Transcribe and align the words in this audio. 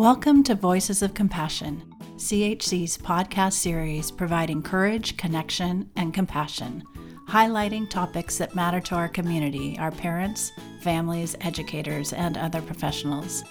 Welcome 0.00 0.44
to 0.44 0.54
Voices 0.54 1.02
of 1.02 1.12
Compassion, 1.12 1.82
CHC's 2.16 2.96
podcast 2.96 3.52
series 3.52 4.10
providing 4.10 4.62
courage, 4.62 5.18
connection, 5.18 5.90
and 5.94 6.14
compassion, 6.14 6.82
highlighting 7.28 7.86
topics 7.86 8.38
that 8.38 8.54
matter 8.54 8.80
to 8.80 8.94
our 8.94 9.10
community, 9.10 9.76
our 9.78 9.90
parents, 9.90 10.52
families, 10.80 11.36
educators, 11.42 12.14
and 12.14 12.38
other 12.38 12.62
professionals. 12.62 13.44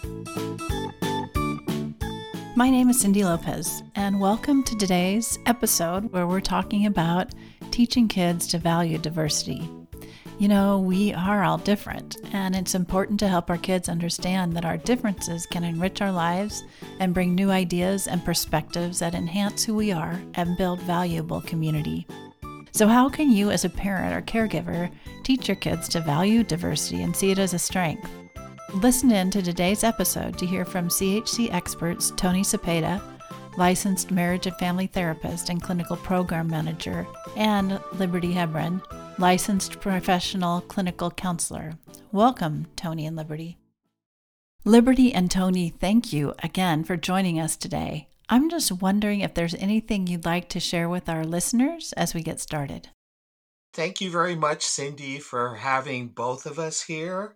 My 2.56 2.72
name 2.72 2.90
is 2.90 3.00
Cindy 3.00 3.24
Lopez, 3.24 3.84
and 3.94 4.20
welcome 4.20 4.64
to 4.64 4.76
today's 4.76 5.38
episode 5.46 6.12
where 6.12 6.26
we're 6.26 6.42
talking 6.42 6.88
about 6.88 7.30
teaching 7.70 8.08
kids 8.08 8.48
to 8.48 8.58
value 8.58 8.98
diversity. 8.98 9.70
You 10.40 10.48
know, 10.48 10.80
we 10.80 11.14
are 11.14 11.44
all 11.44 11.58
different, 11.58 12.16
and 12.32 12.56
it's 12.56 12.74
important 12.74 13.20
to 13.20 13.28
help 13.28 13.50
our 13.50 13.58
kids 13.58 13.90
understand 13.90 14.56
that 14.56 14.64
our 14.64 14.78
differences 14.78 15.46
can 15.46 15.66
enrich 15.66 16.02
our 16.02 16.14
lives 16.14 16.64
and 17.02 17.14
bring 17.14 17.36
new 17.36 17.52
ideas 17.52 18.08
and 18.08 18.24
perspectives 18.24 19.00
that 19.00 19.16
enhance 19.16 19.66
who 19.66 19.76
we 19.76 19.92
are 19.92 20.18
and 20.36 20.56
build 20.56 20.80
valuable 20.84 21.42
community. 21.42 22.08
So, 22.72 22.88
how 22.88 23.10
can 23.10 23.30
you, 23.30 23.52
as 23.52 23.66
a 23.66 23.70
parent 23.70 24.16
or 24.16 24.22
caregiver, 24.22 24.90
teach 25.24 25.50
your 25.50 25.58
kids 25.58 25.90
to 25.90 26.00
value 26.00 26.46
diversity 26.46 27.04
and 27.04 27.14
see 27.14 27.32
it 27.32 27.40
as 27.40 27.54
a 27.54 27.60
strength? 27.60 28.10
Listen 28.76 29.12
in 29.12 29.32
to 29.32 29.42
today's 29.42 29.84
episode 29.84 30.38
to 30.38 30.46
hear 30.46 30.64
from 30.64 30.88
CHC 30.88 31.54
experts 31.54 32.14
Tony 32.16 32.44
Cepeda, 32.44 33.02
licensed 33.58 34.10
marriage 34.10 34.48
and 34.48 34.56
family 34.56 34.88
therapist 34.88 35.50
and 35.50 35.62
clinical 35.62 35.98
program 35.98 36.48
manager, 36.48 37.06
and 37.36 37.78
Liberty 37.96 38.32
Hebron, 38.32 38.82
licensed 39.20 39.82
professional 39.82 40.62
clinical 40.62 41.12
counselor. 41.12 41.74
Welcome, 42.14 42.68
Tony 42.78 43.06
and 43.06 43.18
Liberty. 43.18 43.58
Liberty 44.64 45.14
and 45.14 45.30
Tony, 45.30 45.70
thank 45.70 46.14
you 46.14 46.34
again 46.42 46.86
for 46.86 46.96
joining 46.96 47.38
us 47.38 47.58
today. 47.58 48.08
I'm 48.30 48.50
just 48.50 48.72
wondering 48.72 49.20
if 49.20 49.34
there's 49.34 49.56
anything 49.56 50.08
you'd 50.08 50.24
like 50.24 50.48
to 50.50 50.62
share 50.62 50.88
with 50.88 51.10
our 51.10 51.26
listeners 51.26 51.94
as 51.98 52.14
we 52.14 52.24
get 52.24 52.40
started. 52.40 52.90
Thank 53.74 54.00
you 54.00 54.10
very 54.10 54.36
much, 54.36 54.64
Cindy, 54.64 55.20
for 55.20 55.56
having 55.56 56.08
both 56.08 56.46
of 56.46 56.58
us 56.58 56.84
here. 56.84 57.36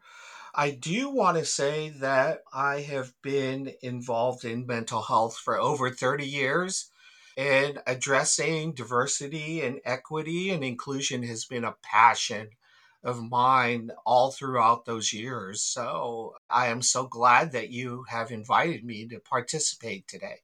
I 0.56 0.72
do 0.72 1.10
want 1.10 1.38
to 1.38 1.46
say 1.46 1.90
that 2.00 2.44
I 2.54 2.80
have 2.82 3.12
been 3.22 3.74
involved 3.82 4.46
in 4.46 4.66
mental 4.66 5.02
health 5.02 5.38
for 5.38 5.60
over 5.60 5.90
30 5.90 6.26
years 6.26 6.92
and 7.38 7.82
addressing 7.88 8.74
diversity 8.74 9.62
and 9.62 9.80
equity 9.86 10.52
and 10.52 10.64
inclusion 10.64 11.24
has 11.24 11.46
been 11.46 11.64
a 11.64 11.76
passion 11.82 12.50
of 13.04 13.22
mine 13.22 13.92
all 14.06 14.32
throughout 14.32 14.86
those 14.86 15.12
years. 15.12 15.62
So 15.62 16.36
I 16.50 16.68
am 16.68 16.82
so 16.82 17.06
glad 17.06 17.52
that 17.52 17.70
you 17.70 18.06
have 18.10 18.32
invited 18.32 18.84
me 18.86 19.08
to 19.08 19.20
participate 19.20 20.08
today. 20.08 20.42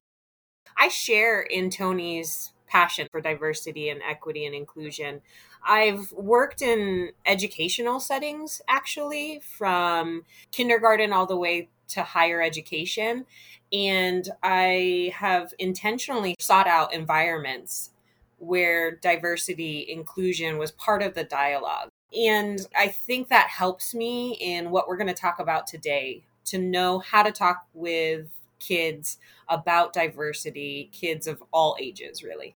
I 0.76 0.88
share 0.88 1.40
in 1.40 1.70
Tony's 1.70 2.52
passion 2.66 3.08
for 3.10 3.20
diversity 3.20 3.88
and 3.88 4.00
equity 4.02 4.46
and 4.46 4.54
inclusion. 4.54 5.20
I've 5.66 6.12
worked 6.12 6.62
in 6.62 7.10
educational 7.26 8.00
settings 8.00 8.62
actually, 8.68 9.40
from 9.40 10.24
kindergarten 10.52 11.12
all 11.12 11.26
the 11.26 11.36
way 11.36 11.68
to 11.90 12.02
higher 12.02 12.42
education. 12.42 13.26
And 13.72 14.28
I 14.42 15.12
have 15.14 15.54
intentionally 15.58 16.36
sought 16.38 16.66
out 16.66 16.92
environments 16.92 17.90
where 18.38 18.96
diversity, 18.96 19.86
inclusion 19.88 20.58
was 20.58 20.72
part 20.72 21.02
of 21.02 21.14
the 21.14 21.24
dialogue. 21.24 21.88
And 22.12 22.60
I 22.76 22.88
think 22.88 23.28
that 23.28 23.48
helps 23.48 23.94
me 23.94 24.32
in 24.40 24.70
what 24.70 24.88
we're 24.88 24.96
going 24.96 25.06
to 25.06 25.14
talk 25.14 25.38
about 25.38 25.66
today 25.66 26.24
to 26.46 26.58
know 26.58 26.98
how 26.98 27.22
to 27.22 27.30
talk 27.30 27.66
with 27.74 28.28
kids 28.58 29.18
about 29.48 29.92
diversity, 29.92 30.90
kids 30.92 31.26
of 31.26 31.42
all 31.52 31.76
ages, 31.80 32.22
really. 32.22 32.54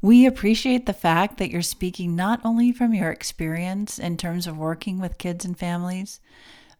We 0.00 0.26
appreciate 0.26 0.86
the 0.86 0.92
fact 0.92 1.38
that 1.38 1.50
you're 1.50 1.62
speaking 1.62 2.16
not 2.16 2.40
only 2.44 2.72
from 2.72 2.92
your 2.92 3.10
experience 3.10 4.00
in 4.00 4.16
terms 4.16 4.48
of 4.48 4.58
working 4.58 4.98
with 4.98 5.18
kids 5.18 5.44
and 5.44 5.56
families, 5.56 6.18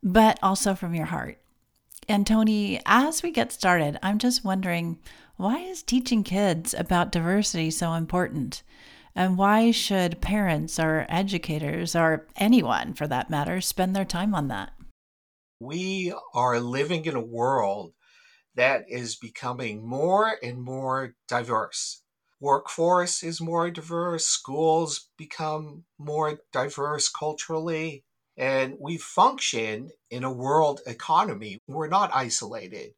but 0.03 0.41
also 0.43 0.75
from 0.75 0.95
your 0.95 1.07
heart. 1.07 1.39
And 2.09 2.27
Tony, 2.27 2.81
as 2.85 3.23
we 3.23 3.31
get 3.31 3.53
started, 3.53 3.99
I'm 4.03 4.19
just 4.19 4.45
wondering 4.45 4.99
why 5.37 5.59
is 5.59 5.83
teaching 5.83 6.25
kids 6.25 6.75
about 6.75 7.13
diversity 7.13 7.71
so 7.71 7.93
important? 7.95 8.63
And 9.15 9.37
why 9.37 9.71
should 9.71 10.21
parents 10.21 10.79
or 10.79 11.07
educators 11.09 11.95
or 11.95 12.27
anyone 12.37 12.95
for 12.95 13.07
that 13.07 13.31
matter 13.31 13.61
spend 13.61 13.95
their 13.95 14.05
time 14.05 14.35
on 14.35 14.49
that? 14.49 14.73
We 15.61 16.13
are 16.35 16.59
living 16.61 17.05
in 17.05 17.15
a 17.15 17.25
world 17.25 17.93
that 18.55 18.85
is 18.89 19.17
becoming 19.17 19.87
more 19.87 20.37
and 20.43 20.63
more 20.63 21.15
diverse. 21.29 22.03
Workforce 22.41 23.23
is 23.23 23.41
more 23.41 23.71
diverse, 23.71 24.27
schools 24.27 25.09
become 25.17 25.85
more 25.99 26.41
diverse 26.53 27.09
culturally, 27.09 28.05
and 28.37 28.77
we 28.79 28.97
function 28.97 29.91
in 30.11 30.25
a 30.25 30.33
world 30.33 30.81
economy. 30.87 31.59
We're 31.67 31.89
not 31.89 32.15
isolated. 32.15 32.95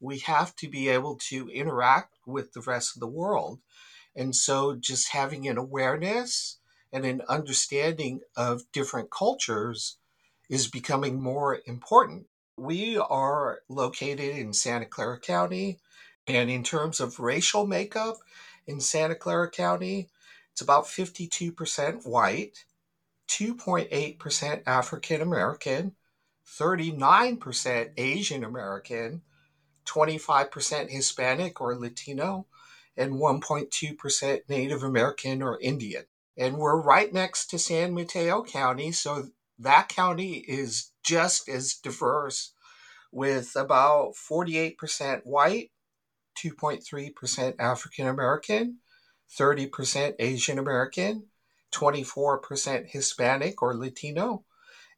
We 0.00 0.18
have 0.20 0.54
to 0.56 0.68
be 0.68 0.88
able 0.88 1.16
to 1.28 1.48
interact 1.48 2.14
with 2.26 2.52
the 2.52 2.60
rest 2.60 2.96
of 2.96 3.00
the 3.00 3.06
world. 3.06 3.60
And 4.14 4.34
so 4.34 4.76
just 4.76 5.12
having 5.12 5.48
an 5.48 5.58
awareness 5.58 6.58
and 6.92 7.04
an 7.04 7.22
understanding 7.28 8.20
of 8.36 8.70
different 8.72 9.10
cultures 9.10 9.96
is 10.48 10.68
becoming 10.68 11.20
more 11.20 11.60
important. 11.66 12.26
We 12.56 12.96
are 12.96 13.60
located 13.68 14.36
in 14.36 14.52
Santa 14.52 14.86
Clara 14.86 15.18
County, 15.18 15.78
and 16.26 16.50
in 16.50 16.62
terms 16.62 17.00
of 17.00 17.20
racial 17.20 17.66
makeup 17.66 18.16
in 18.66 18.80
Santa 18.80 19.14
Clara 19.14 19.50
County, 19.50 20.08
it's 20.52 20.62
about 20.62 20.86
52% 20.86 22.06
white 22.06 22.64
2.8% 23.28 24.62
African 24.66 25.20
American, 25.20 25.94
39% 26.58 27.90
Asian 27.96 28.44
American, 28.44 29.22
25% 29.86 30.90
Hispanic 30.90 31.60
or 31.60 31.76
Latino, 31.76 32.46
and 32.96 33.14
1.2% 33.14 34.40
Native 34.48 34.82
American 34.82 35.42
or 35.42 35.60
Indian. 35.60 36.04
And 36.36 36.58
we're 36.58 36.80
right 36.80 37.12
next 37.12 37.48
to 37.48 37.58
San 37.58 37.94
Mateo 37.94 38.42
County, 38.42 38.92
so 38.92 39.28
that 39.58 39.88
county 39.88 40.44
is 40.46 40.92
just 41.02 41.48
as 41.48 41.74
diverse 41.74 42.52
with 43.12 43.56
about 43.56 44.12
48% 44.14 45.22
white, 45.24 45.70
2.3% 46.38 47.54
African 47.58 48.06
American, 48.06 48.78
30% 49.38 50.14
Asian 50.18 50.58
American, 50.58 51.24
24% 51.76 52.88
Hispanic 52.88 53.62
or 53.62 53.76
Latino, 53.76 54.44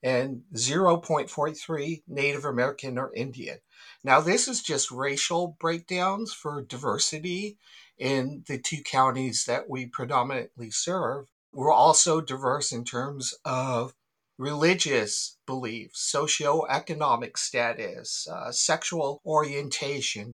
and 0.03 0.43
0.43 0.55 2.03
Native 2.07 2.45
American 2.45 2.99
or 2.99 3.13
Indian. 3.15 3.59
Now, 4.05 4.21
this 4.21 4.47
is 4.47 4.63
just 4.63 4.91
racial 4.91 5.57
breakdowns 5.59 6.33
for 6.33 6.63
diversity 6.63 7.59
in 7.99 8.45
the 8.47 8.59
two 8.59 8.83
counties 8.85 9.45
that 9.47 9.69
we 9.69 9.87
predominantly 9.87 10.71
serve. 10.71 11.27
We're 11.53 11.73
also 11.73 12.21
diverse 12.21 12.71
in 12.71 12.85
terms 12.85 13.35
of 13.45 13.93
religious 14.39 15.37
beliefs, 15.47 16.13
socioeconomic 16.15 17.37
status, 17.37 18.29
uh, 18.31 18.53
sexual 18.53 19.21
orientation. 19.27 20.31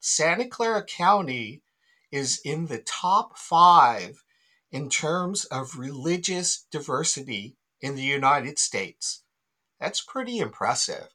Santa 0.00 0.48
Clara 0.48 0.82
County 0.82 1.62
is 2.10 2.40
in 2.44 2.66
the 2.66 2.78
top 2.78 3.36
five 3.36 4.22
in 4.74 4.90
terms 4.90 5.44
of 5.44 5.78
religious 5.78 6.66
diversity 6.72 7.56
in 7.80 7.94
the 7.94 8.02
United 8.02 8.58
States. 8.58 9.22
That's 9.78 10.00
pretty 10.00 10.38
impressive. 10.38 11.10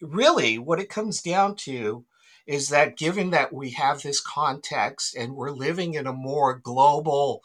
Really, 0.00 0.56
what 0.56 0.80
it 0.80 0.88
comes 0.88 1.20
down 1.20 1.56
to 1.56 2.06
is 2.46 2.70
that 2.70 2.96
given 2.96 3.28
that 3.28 3.52
we 3.52 3.72
have 3.72 4.00
this 4.00 4.18
context 4.18 5.14
and 5.14 5.34
we're 5.34 5.50
living 5.50 5.92
in 5.92 6.06
a 6.06 6.12
more 6.14 6.58
global 6.58 7.42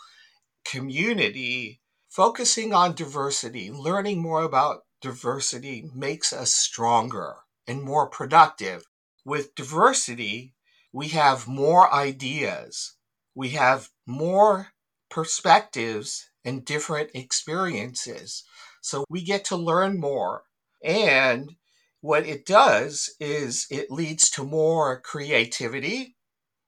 community, 0.64 1.82
focusing 2.08 2.74
on 2.74 2.96
diversity, 2.96 3.70
learning 3.70 4.22
more 4.22 4.44
about 4.44 4.86
diversity 5.02 5.90
makes 5.94 6.32
us 6.32 6.54
stronger 6.54 7.36
and 7.68 7.82
more 7.84 8.08
productive. 8.08 8.86
With 9.26 9.54
diversity, 9.54 10.54
we 10.94 11.10
have 11.10 11.46
more 11.46 11.94
ideas, 11.94 12.96
we 13.36 13.50
have 13.50 13.90
more 14.06 14.70
perspectives 15.10 16.30
and 16.44 16.66
different 16.66 17.12
experiences. 17.14 18.44
So 18.82 19.04
we 19.10 19.24
get 19.24 19.46
to 19.46 19.58
learn 19.58 20.00
more. 20.00 20.44
And 20.84 21.56
what 22.02 22.26
it 22.26 22.46
does 22.46 23.14
is 23.20 23.68
it 23.70 23.92
leads 23.92 24.30
to 24.32 24.44
more 24.44 25.02
creativity, 25.02 26.16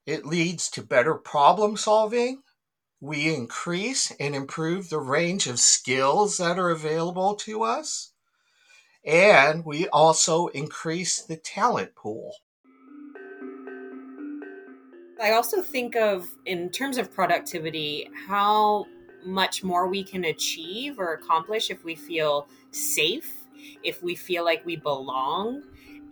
it 0.06 0.26
leads 0.26 0.70
to 0.72 0.82
better 0.82 1.16
problem 1.16 1.78
solving. 1.78 2.42
We 3.00 3.34
increase 3.34 4.12
and 4.20 4.36
improve 4.36 4.90
the 4.90 5.00
range 5.00 5.48
of 5.48 5.60
skills 5.60 6.38
that 6.38 6.60
are 6.60 6.70
available 6.70 7.36
to 7.36 7.64
us. 7.64 8.12
And 9.06 9.64
we 9.64 9.88
also 9.88 10.48
increase 10.48 11.22
the 11.22 11.38
talent 11.38 11.96
pool. 11.96 12.34
I 15.22 15.32
also 15.34 15.62
think 15.62 15.96
of, 15.96 16.30
in 16.46 16.70
terms 16.70 16.98
of 16.98 17.14
productivity, 17.14 18.10
how 18.28 18.86
much 19.26 19.64
more 19.64 19.88
we 19.88 20.02
can 20.02 20.24
achieve 20.26 20.98
or 20.98 21.14
accomplish 21.14 21.70
if 21.70 21.84
we 21.84 21.96
feel 21.96 22.48
safe, 22.72 23.36
if 23.84 24.02
we 24.02 24.16
feel 24.16 24.46
like 24.46 24.66
we 24.66 24.78
belong. 24.78 25.64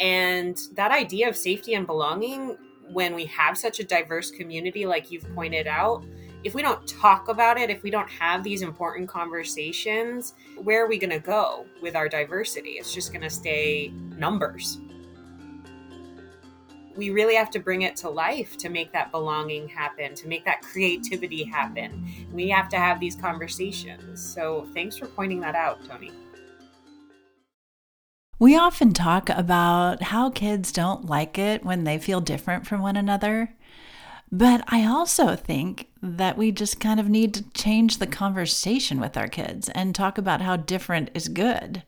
And 0.01 0.59
that 0.73 0.91
idea 0.91 1.29
of 1.29 1.37
safety 1.37 1.73
and 1.73 1.87
belonging, 1.87 2.57
when 2.91 3.15
we 3.15 3.25
have 3.27 3.57
such 3.57 3.79
a 3.79 3.83
diverse 3.83 4.29
community, 4.29 4.85
like 4.85 5.09
you've 5.09 5.33
pointed 5.33 5.67
out, 5.67 6.03
if 6.43 6.53
we 6.53 6.61
don't 6.61 6.85
talk 6.85 7.29
about 7.29 7.57
it, 7.57 7.69
if 7.69 7.83
we 7.83 7.89
don't 7.89 8.09
have 8.09 8.43
these 8.43 8.61
important 8.61 9.07
conversations, 9.07 10.33
where 10.61 10.83
are 10.83 10.87
we 10.87 10.97
going 10.97 11.09
to 11.09 11.19
go 11.19 11.65
with 11.81 11.95
our 11.95 12.09
diversity? 12.09 12.71
It's 12.71 12.93
just 12.93 13.11
going 13.11 13.23
to 13.23 13.29
stay 13.29 13.91
numbers 14.17 14.79
we 16.97 17.11
really 17.11 17.35
have 17.35 17.51
to 17.51 17.59
bring 17.59 17.83
it 17.83 17.95
to 17.97 18.09
life 18.09 18.57
to 18.57 18.69
make 18.69 18.91
that 18.91 19.11
belonging 19.11 19.69
happen, 19.69 20.15
to 20.15 20.27
make 20.27 20.43
that 20.45 20.61
creativity 20.61 21.43
happen. 21.43 22.05
We 22.33 22.49
have 22.49 22.67
to 22.69 22.77
have 22.77 22.99
these 22.99 23.15
conversations. 23.15 24.21
So 24.21 24.67
thanks 24.73 24.97
for 24.97 25.05
pointing 25.05 25.39
that 25.41 25.55
out, 25.55 25.85
Tony. 25.85 26.11
We 28.39 28.57
often 28.57 28.93
talk 28.93 29.29
about 29.29 30.03
how 30.03 30.29
kids 30.29 30.71
don't 30.71 31.05
like 31.05 31.37
it 31.37 31.63
when 31.63 31.85
they 31.85 31.97
feel 31.97 32.21
different 32.21 32.67
from 32.67 32.81
one 32.81 32.95
another. 32.95 33.55
But 34.31 34.63
I 34.67 34.85
also 34.85 35.35
think 35.35 35.87
that 36.01 36.37
we 36.37 36.51
just 36.51 36.79
kind 36.79 36.99
of 36.99 37.09
need 37.09 37.33
to 37.35 37.49
change 37.51 37.97
the 37.97 38.07
conversation 38.07 38.99
with 38.99 39.15
our 39.17 39.27
kids 39.27 39.69
and 39.69 39.95
talk 39.95 40.17
about 40.17 40.41
how 40.41 40.57
different 40.57 41.09
is 41.13 41.29
good. 41.29 41.83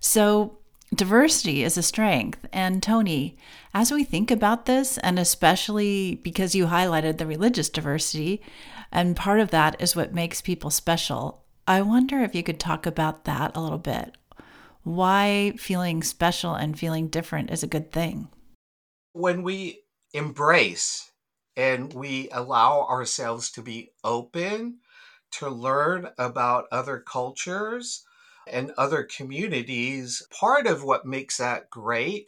So, 0.00 0.58
diversity 0.94 1.62
is 1.62 1.78
a 1.78 1.82
strength. 1.82 2.46
And 2.52 2.82
Tony, 2.82 3.36
as 3.74 3.90
we 3.90 4.04
think 4.04 4.30
about 4.30 4.66
this, 4.66 4.98
and 4.98 5.18
especially 5.18 6.16
because 6.22 6.54
you 6.54 6.66
highlighted 6.66 7.18
the 7.18 7.26
religious 7.26 7.68
diversity, 7.68 8.42
and 8.90 9.16
part 9.16 9.40
of 9.40 9.50
that 9.50 9.80
is 9.80 9.96
what 9.96 10.14
makes 10.14 10.40
people 10.40 10.70
special, 10.70 11.44
I 11.66 11.82
wonder 11.82 12.20
if 12.20 12.34
you 12.34 12.42
could 12.42 12.60
talk 12.60 12.86
about 12.86 13.24
that 13.24 13.56
a 13.56 13.60
little 13.60 13.78
bit. 13.78 14.16
Why 14.82 15.54
feeling 15.58 16.02
special 16.02 16.54
and 16.54 16.78
feeling 16.78 17.08
different 17.08 17.50
is 17.50 17.62
a 17.62 17.68
good 17.68 17.92
thing. 17.92 18.28
When 19.12 19.42
we 19.42 19.84
embrace 20.12 21.12
and 21.56 21.92
we 21.92 22.28
allow 22.32 22.86
ourselves 22.86 23.50
to 23.52 23.62
be 23.62 23.92
open 24.02 24.78
to 25.32 25.48
learn 25.48 26.08
about 26.18 26.66
other 26.72 26.98
cultures, 26.98 28.04
and 28.46 28.72
other 28.76 29.04
communities, 29.04 30.26
part 30.30 30.66
of 30.66 30.84
what 30.84 31.06
makes 31.06 31.36
that 31.38 31.70
great 31.70 32.26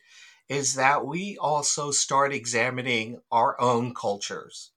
is 0.48 0.74
that 0.74 1.06
we 1.06 1.36
also 1.38 1.90
start 1.90 2.32
examining 2.32 3.20
our 3.30 3.60
own 3.60 3.94
cultures 3.94 4.72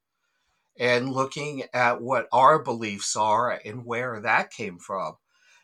and 0.78 1.12
looking 1.12 1.64
at 1.74 2.00
what 2.00 2.28
our 2.32 2.58
beliefs 2.58 3.16
are 3.16 3.50
and 3.64 3.84
where 3.84 4.20
that 4.20 4.50
came 4.50 4.78
from. 4.78 5.16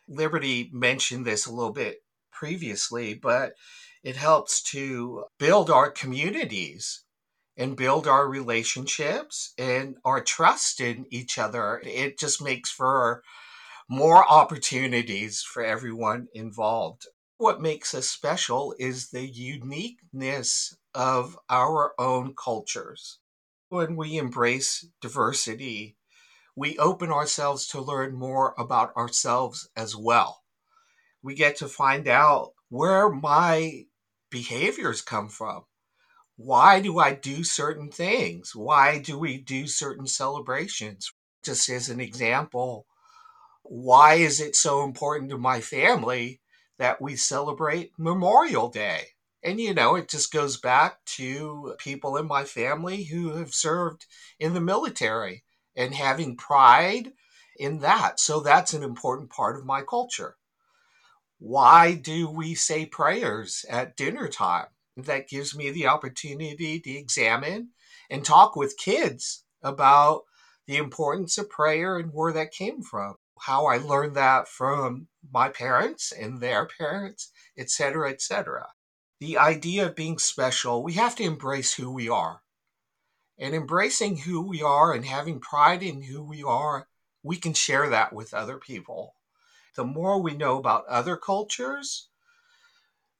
Liberty 0.08 0.68
mentioned 0.72 1.24
this 1.24 1.46
a 1.46 1.52
little 1.52 1.72
bit 1.72 2.02
previously, 2.30 3.14
but 3.14 3.54
it 4.02 4.16
helps 4.16 4.62
to 4.62 5.24
build 5.38 5.70
our 5.70 5.90
communities 5.90 7.04
and 7.56 7.76
build 7.76 8.06
our 8.06 8.28
relationships 8.28 9.54
and 9.56 9.96
our 10.04 10.20
trust 10.20 10.80
in 10.80 11.06
each 11.10 11.38
other. 11.38 11.80
It 11.84 12.18
just 12.18 12.42
makes 12.42 12.70
for 12.70 13.22
more 13.88 14.24
opportunities 14.30 15.42
for 15.42 15.62
everyone 15.62 16.28
involved. 16.34 17.06
What 17.36 17.60
makes 17.60 17.94
us 17.94 18.08
special 18.08 18.74
is 18.78 19.10
the 19.10 19.26
uniqueness 19.26 20.76
of 20.94 21.38
our 21.50 21.92
own 21.98 22.34
cultures. 22.34 23.18
When 23.68 23.96
we 23.96 24.16
embrace 24.16 24.86
diversity, 25.00 25.96
we 26.56 26.78
open 26.78 27.10
ourselves 27.10 27.66
to 27.68 27.80
learn 27.80 28.14
more 28.14 28.54
about 28.56 28.96
ourselves 28.96 29.68
as 29.76 29.96
well. 29.96 30.42
We 31.22 31.34
get 31.34 31.56
to 31.56 31.68
find 31.68 32.06
out 32.06 32.52
where 32.68 33.10
my 33.10 33.86
behaviors 34.30 35.02
come 35.02 35.28
from. 35.28 35.64
Why 36.36 36.80
do 36.80 36.98
I 36.98 37.14
do 37.14 37.44
certain 37.44 37.90
things? 37.90 38.54
Why 38.54 38.98
do 38.98 39.18
we 39.18 39.38
do 39.38 39.66
certain 39.66 40.06
celebrations? 40.06 41.12
Just 41.44 41.68
as 41.68 41.88
an 41.88 42.00
example, 42.00 42.86
why 43.64 44.14
is 44.14 44.40
it 44.40 44.54
so 44.54 44.84
important 44.84 45.30
to 45.30 45.38
my 45.38 45.60
family 45.60 46.40
that 46.78 47.00
we 47.00 47.16
celebrate 47.16 47.92
Memorial 47.98 48.68
Day? 48.68 49.06
And, 49.42 49.60
you 49.60 49.74
know, 49.74 49.94
it 49.96 50.08
just 50.08 50.32
goes 50.32 50.58
back 50.58 51.04
to 51.16 51.74
people 51.78 52.16
in 52.16 52.26
my 52.26 52.44
family 52.44 53.04
who 53.04 53.36
have 53.36 53.54
served 53.54 54.06
in 54.38 54.54
the 54.54 54.60
military 54.60 55.44
and 55.74 55.94
having 55.94 56.36
pride 56.36 57.12
in 57.58 57.80
that. 57.80 58.20
So 58.20 58.40
that's 58.40 58.74
an 58.74 58.82
important 58.82 59.30
part 59.30 59.56
of 59.56 59.64
my 59.64 59.82
culture. 59.82 60.36
Why 61.38 61.94
do 61.94 62.28
we 62.28 62.54
say 62.54 62.86
prayers 62.86 63.64
at 63.68 63.96
dinner 63.96 64.28
time? 64.28 64.68
That 64.96 65.28
gives 65.28 65.56
me 65.56 65.70
the 65.70 65.86
opportunity 65.86 66.80
to 66.80 66.90
examine 66.90 67.70
and 68.08 68.24
talk 68.24 68.56
with 68.56 68.78
kids 68.78 69.44
about 69.62 70.22
the 70.66 70.76
importance 70.76 71.36
of 71.38 71.50
prayer 71.50 71.98
and 71.98 72.10
where 72.12 72.32
that 72.32 72.52
came 72.52 72.82
from 72.82 73.16
how 73.40 73.66
I 73.66 73.78
learned 73.78 74.16
that 74.16 74.48
from 74.48 75.08
my 75.32 75.48
parents 75.48 76.12
and 76.12 76.40
their 76.40 76.66
parents, 76.66 77.30
etc., 77.56 78.10
etc. 78.10 78.68
The 79.20 79.38
idea 79.38 79.86
of 79.86 79.96
being 79.96 80.18
special, 80.18 80.82
we 80.82 80.94
have 80.94 81.16
to 81.16 81.24
embrace 81.24 81.74
who 81.74 81.90
we 81.90 82.08
are. 82.08 82.42
And 83.38 83.54
embracing 83.54 84.18
who 84.18 84.40
we 84.40 84.62
are 84.62 84.92
and 84.92 85.04
having 85.04 85.40
pride 85.40 85.82
in 85.82 86.02
who 86.02 86.22
we 86.22 86.42
are, 86.42 86.88
we 87.22 87.36
can 87.36 87.54
share 87.54 87.88
that 87.88 88.12
with 88.12 88.32
other 88.32 88.58
people. 88.58 89.14
The 89.74 89.84
more 89.84 90.20
we 90.20 90.36
know 90.36 90.58
about 90.58 90.86
other 90.86 91.16
cultures, 91.16 92.08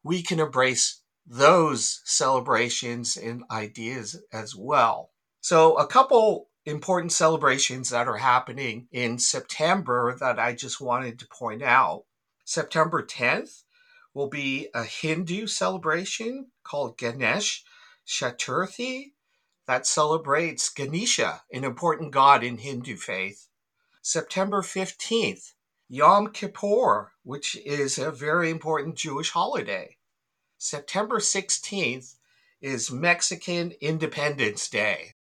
we 0.04 0.22
can 0.22 0.38
embrace 0.38 1.00
those 1.26 2.00
celebrations 2.04 3.16
and 3.16 3.42
ideas 3.50 4.22
as 4.32 4.54
well. 4.54 5.10
So, 5.40 5.76
a 5.76 5.86
couple 5.86 6.48
important 6.66 7.12
celebrations 7.12 7.90
that 7.90 8.08
are 8.08 8.16
happening 8.16 8.88
in 8.90 9.18
September 9.18 10.16
that 10.18 10.38
I 10.38 10.54
just 10.54 10.80
wanted 10.80 11.18
to 11.18 11.28
point 11.28 11.62
out. 11.62 12.04
September 12.44 13.02
10th 13.02 13.64
will 14.14 14.28
be 14.28 14.68
a 14.74 14.84
Hindu 14.84 15.46
celebration 15.46 16.50
called 16.62 16.96
Ganesh 16.96 17.64
Chaturthi 18.06 19.12
that 19.66 19.86
celebrates 19.86 20.68
Ganesha, 20.68 21.42
an 21.52 21.64
important 21.64 22.12
god 22.12 22.44
in 22.44 22.58
Hindu 22.58 22.96
faith. 22.96 23.48
September 24.02 24.60
15th, 24.60 25.52
Yom 25.88 26.32
Kippur, 26.32 27.12
which 27.22 27.56
is 27.64 27.98
a 27.98 28.10
very 28.10 28.50
important 28.50 28.96
Jewish 28.96 29.30
holiday. 29.30 29.96
September 30.58 31.18
16th 31.18 32.16
is 32.60 32.90
Mexican 32.90 33.72
Independence 33.80 34.68
Day. 34.68 35.13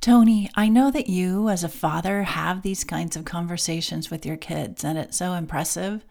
Tony, 0.00 0.48
I 0.54 0.68
know 0.68 0.92
that 0.92 1.08
you, 1.08 1.48
as 1.48 1.64
a 1.64 1.68
father, 1.68 2.22
have 2.22 2.62
these 2.62 2.84
kinds 2.84 3.16
of 3.16 3.24
conversations 3.24 4.10
with 4.10 4.24
your 4.24 4.36
kids, 4.36 4.84
and 4.84 4.96
it's 4.96 5.16
so 5.16 5.32
impressive. 5.32 6.04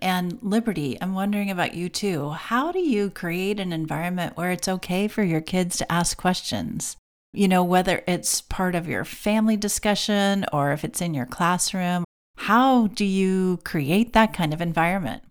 And 0.00 0.38
Liberty, 0.40 0.96
I'm 1.00 1.14
wondering 1.14 1.50
about 1.50 1.74
you 1.74 1.90
too. 1.90 2.30
How 2.30 2.72
do 2.72 2.78
you 2.78 3.10
create 3.10 3.60
an 3.60 3.72
environment 3.72 4.36
where 4.36 4.50
it's 4.50 4.68
okay 4.68 5.06
for 5.06 5.22
your 5.22 5.42
kids 5.42 5.76
to 5.76 5.92
ask 5.92 6.16
questions? 6.16 6.96
You 7.34 7.48
know, 7.48 7.62
whether 7.62 8.02
it's 8.06 8.40
part 8.40 8.74
of 8.74 8.88
your 8.88 9.04
family 9.04 9.58
discussion 9.58 10.46
or 10.50 10.72
if 10.72 10.82
it's 10.82 11.02
in 11.02 11.12
your 11.12 11.26
classroom, 11.26 12.04
how 12.38 12.86
do 12.86 13.04
you 13.04 13.58
create 13.64 14.14
that 14.14 14.32
kind 14.32 14.54
of 14.54 14.62
environment? 14.62 15.22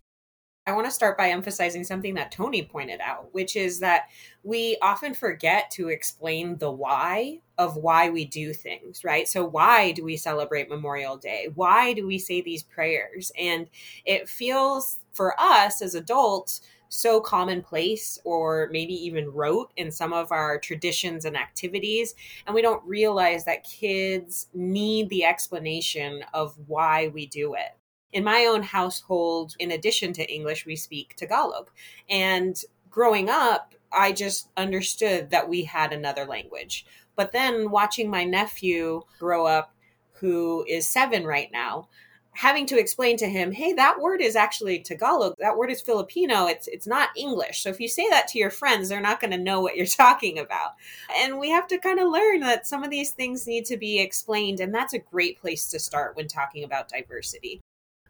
I 0.67 0.73
want 0.73 0.87
to 0.87 0.91
start 0.91 1.15
by 1.15 1.29
emphasizing 1.29 1.83
something 1.83 2.15
that 2.15 2.31
Tony 2.31 2.63
pointed 2.63 2.99
out, 2.99 3.31
which 3.33 3.55
is 3.55 3.79
that 3.81 4.09
we 4.41 4.77
often 4.81 5.13
forget 5.13 5.69
to 5.71 5.89
explain 5.89 6.57
the 6.57 6.71
why 6.71 7.39
of 7.59 7.77
why 7.77 8.09
we 8.09 8.25
do 8.25 8.51
things, 8.51 9.03
right? 9.03 9.27
So, 9.27 9.45
why 9.45 9.91
do 9.91 10.03
we 10.03 10.17
celebrate 10.17 10.67
Memorial 10.67 11.17
Day? 11.17 11.49
Why 11.53 11.93
do 11.93 12.07
we 12.07 12.17
say 12.17 12.41
these 12.41 12.63
prayers? 12.63 13.31
And 13.39 13.67
it 14.05 14.27
feels 14.27 14.97
for 15.13 15.39
us 15.39 15.83
as 15.83 15.93
adults 15.93 16.61
so 16.89 17.21
commonplace 17.21 18.17
or 18.23 18.67
maybe 18.71 18.93
even 18.93 19.29
rote 19.29 19.71
in 19.75 19.91
some 19.91 20.13
of 20.13 20.31
our 20.31 20.57
traditions 20.57 21.25
and 21.25 21.37
activities. 21.37 22.15
And 22.47 22.55
we 22.55 22.63
don't 22.63 22.83
realize 22.85 23.45
that 23.45 23.63
kids 23.63 24.47
need 24.53 25.09
the 25.09 25.25
explanation 25.25 26.23
of 26.33 26.57
why 26.67 27.09
we 27.09 27.27
do 27.27 27.53
it 27.53 27.77
in 28.15 28.23
my 28.23 28.45
own 28.45 28.63
household, 28.63 29.55
in 29.59 29.71
addition 29.71 30.13
to 30.13 30.33
English, 30.33 30.65
we 30.65 30.77
speak 30.77 31.15
Tagalog. 31.17 31.69
And 32.09 32.59
growing 32.89 33.29
up, 33.29 33.75
I 33.91 34.13
just 34.13 34.47
understood 34.55 35.29
that 35.31 35.49
we 35.49 35.65
had 35.65 35.91
another 35.91 36.23
language. 36.23 36.85
But 37.17 37.33
then 37.33 37.69
watching 37.69 38.09
my 38.09 38.23
nephew 38.23 39.01
grow 39.19 39.45
up, 39.45 39.73
who 40.13 40.63
is 40.65 40.87
seven 40.87 41.25
right 41.25 41.49
now, 41.51 41.89
having 42.31 42.65
to 42.67 42.79
explain 42.79 43.17
to 43.17 43.27
him, 43.27 43.51
hey, 43.51 43.73
that 43.73 43.99
word 43.99 44.21
is 44.21 44.37
actually 44.37 44.79
Tagalog. 44.79 45.35
That 45.39 45.57
word 45.57 45.69
is 45.69 45.81
Filipino. 45.81 46.47
It's 46.47 46.69
it's 46.69 46.87
not 46.87 47.09
English. 47.17 47.63
So 47.63 47.69
if 47.69 47.81
you 47.81 47.89
say 47.89 48.07
that 48.09 48.29
to 48.29 48.39
your 48.39 48.49
friends, 48.49 48.87
they're 48.87 49.01
not 49.01 49.19
going 49.19 49.31
to 49.31 49.37
know 49.37 49.59
what 49.59 49.75
you're 49.75 49.85
talking 50.03 50.39
about. 50.39 50.71
And 51.17 51.37
we 51.37 51.49
have 51.49 51.67
to 51.67 51.77
kind 51.77 51.99
of 51.99 52.09
learn 52.09 52.39
that 52.41 52.65
some 52.65 52.81
of 52.81 52.89
these 52.89 53.11
things 53.11 53.45
need 53.45 53.65
to 53.65 53.75
be 53.75 53.99
explained. 53.99 54.61
And 54.61 54.73
that's 54.73 54.93
a 54.93 54.99
great 54.99 55.41
place 55.41 55.67
to 55.71 55.79
start 55.79 56.15
when 56.15 56.29
talking 56.29 56.63
about 56.63 56.87
diversity. 56.87 57.61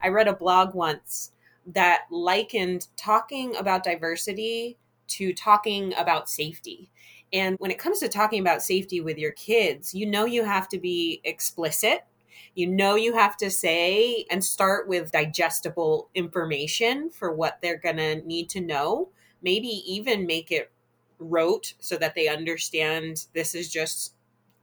I 0.01 0.09
read 0.09 0.27
a 0.27 0.33
blog 0.33 0.73
once 0.73 1.31
that 1.67 2.03
likened 2.11 2.87
talking 2.95 3.55
about 3.55 3.83
diversity 3.83 4.77
to 5.07 5.33
talking 5.33 5.93
about 5.95 6.29
safety. 6.29 6.91
And 7.33 7.55
when 7.59 7.71
it 7.71 7.79
comes 7.79 7.99
to 7.99 8.07
talking 8.07 8.39
about 8.39 8.61
safety 8.61 9.01
with 9.01 9.17
your 9.17 9.31
kids, 9.31 9.93
you 9.93 10.05
know 10.05 10.25
you 10.25 10.43
have 10.43 10.67
to 10.69 10.77
be 10.77 11.21
explicit. 11.23 12.05
You 12.53 12.67
know 12.67 12.95
you 12.95 13.13
have 13.13 13.35
to 13.37 13.49
say 13.49 14.25
and 14.29 14.43
start 14.43 14.87
with 14.87 15.11
digestible 15.11 16.09
information 16.15 17.09
for 17.09 17.33
what 17.33 17.59
they're 17.61 17.77
going 17.77 17.97
to 17.97 18.21
need 18.25 18.49
to 18.49 18.61
know. 18.61 19.09
Maybe 19.41 19.67
even 19.67 20.25
make 20.25 20.51
it 20.51 20.71
rote 21.19 21.73
so 21.79 21.97
that 21.97 22.15
they 22.15 22.27
understand 22.27 23.25
this 23.33 23.55
is 23.55 23.69
just 23.69 24.13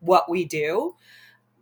what 0.01 0.31
we 0.31 0.45
do. 0.45 0.95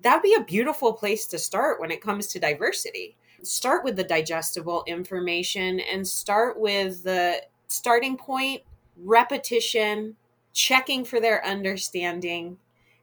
That'd 0.02 0.22
be 0.22 0.34
a 0.34 0.44
beautiful 0.44 0.92
place 0.92 1.26
to 1.26 1.38
start 1.38 1.80
when 1.80 1.90
it 1.90 2.00
comes 2.00 2.28
to 2.28 2.38
diversity 2.38 3.16
start 3.42 3.84
with 3.84 3.96
the 3.96 4.04
digestible 4.04 4.84
information 4.86 5.80
and 5.80 6.06
start 6.06 6.58
with 6.58 7.02
the 7.02 7.42
starting 7.68 8.16
point 8.16 8.62
repetition 9.02 10.16
checking 10.52 11.04
for 11.04 11.20
their 11.20 11.44
understanding 11.44 12.58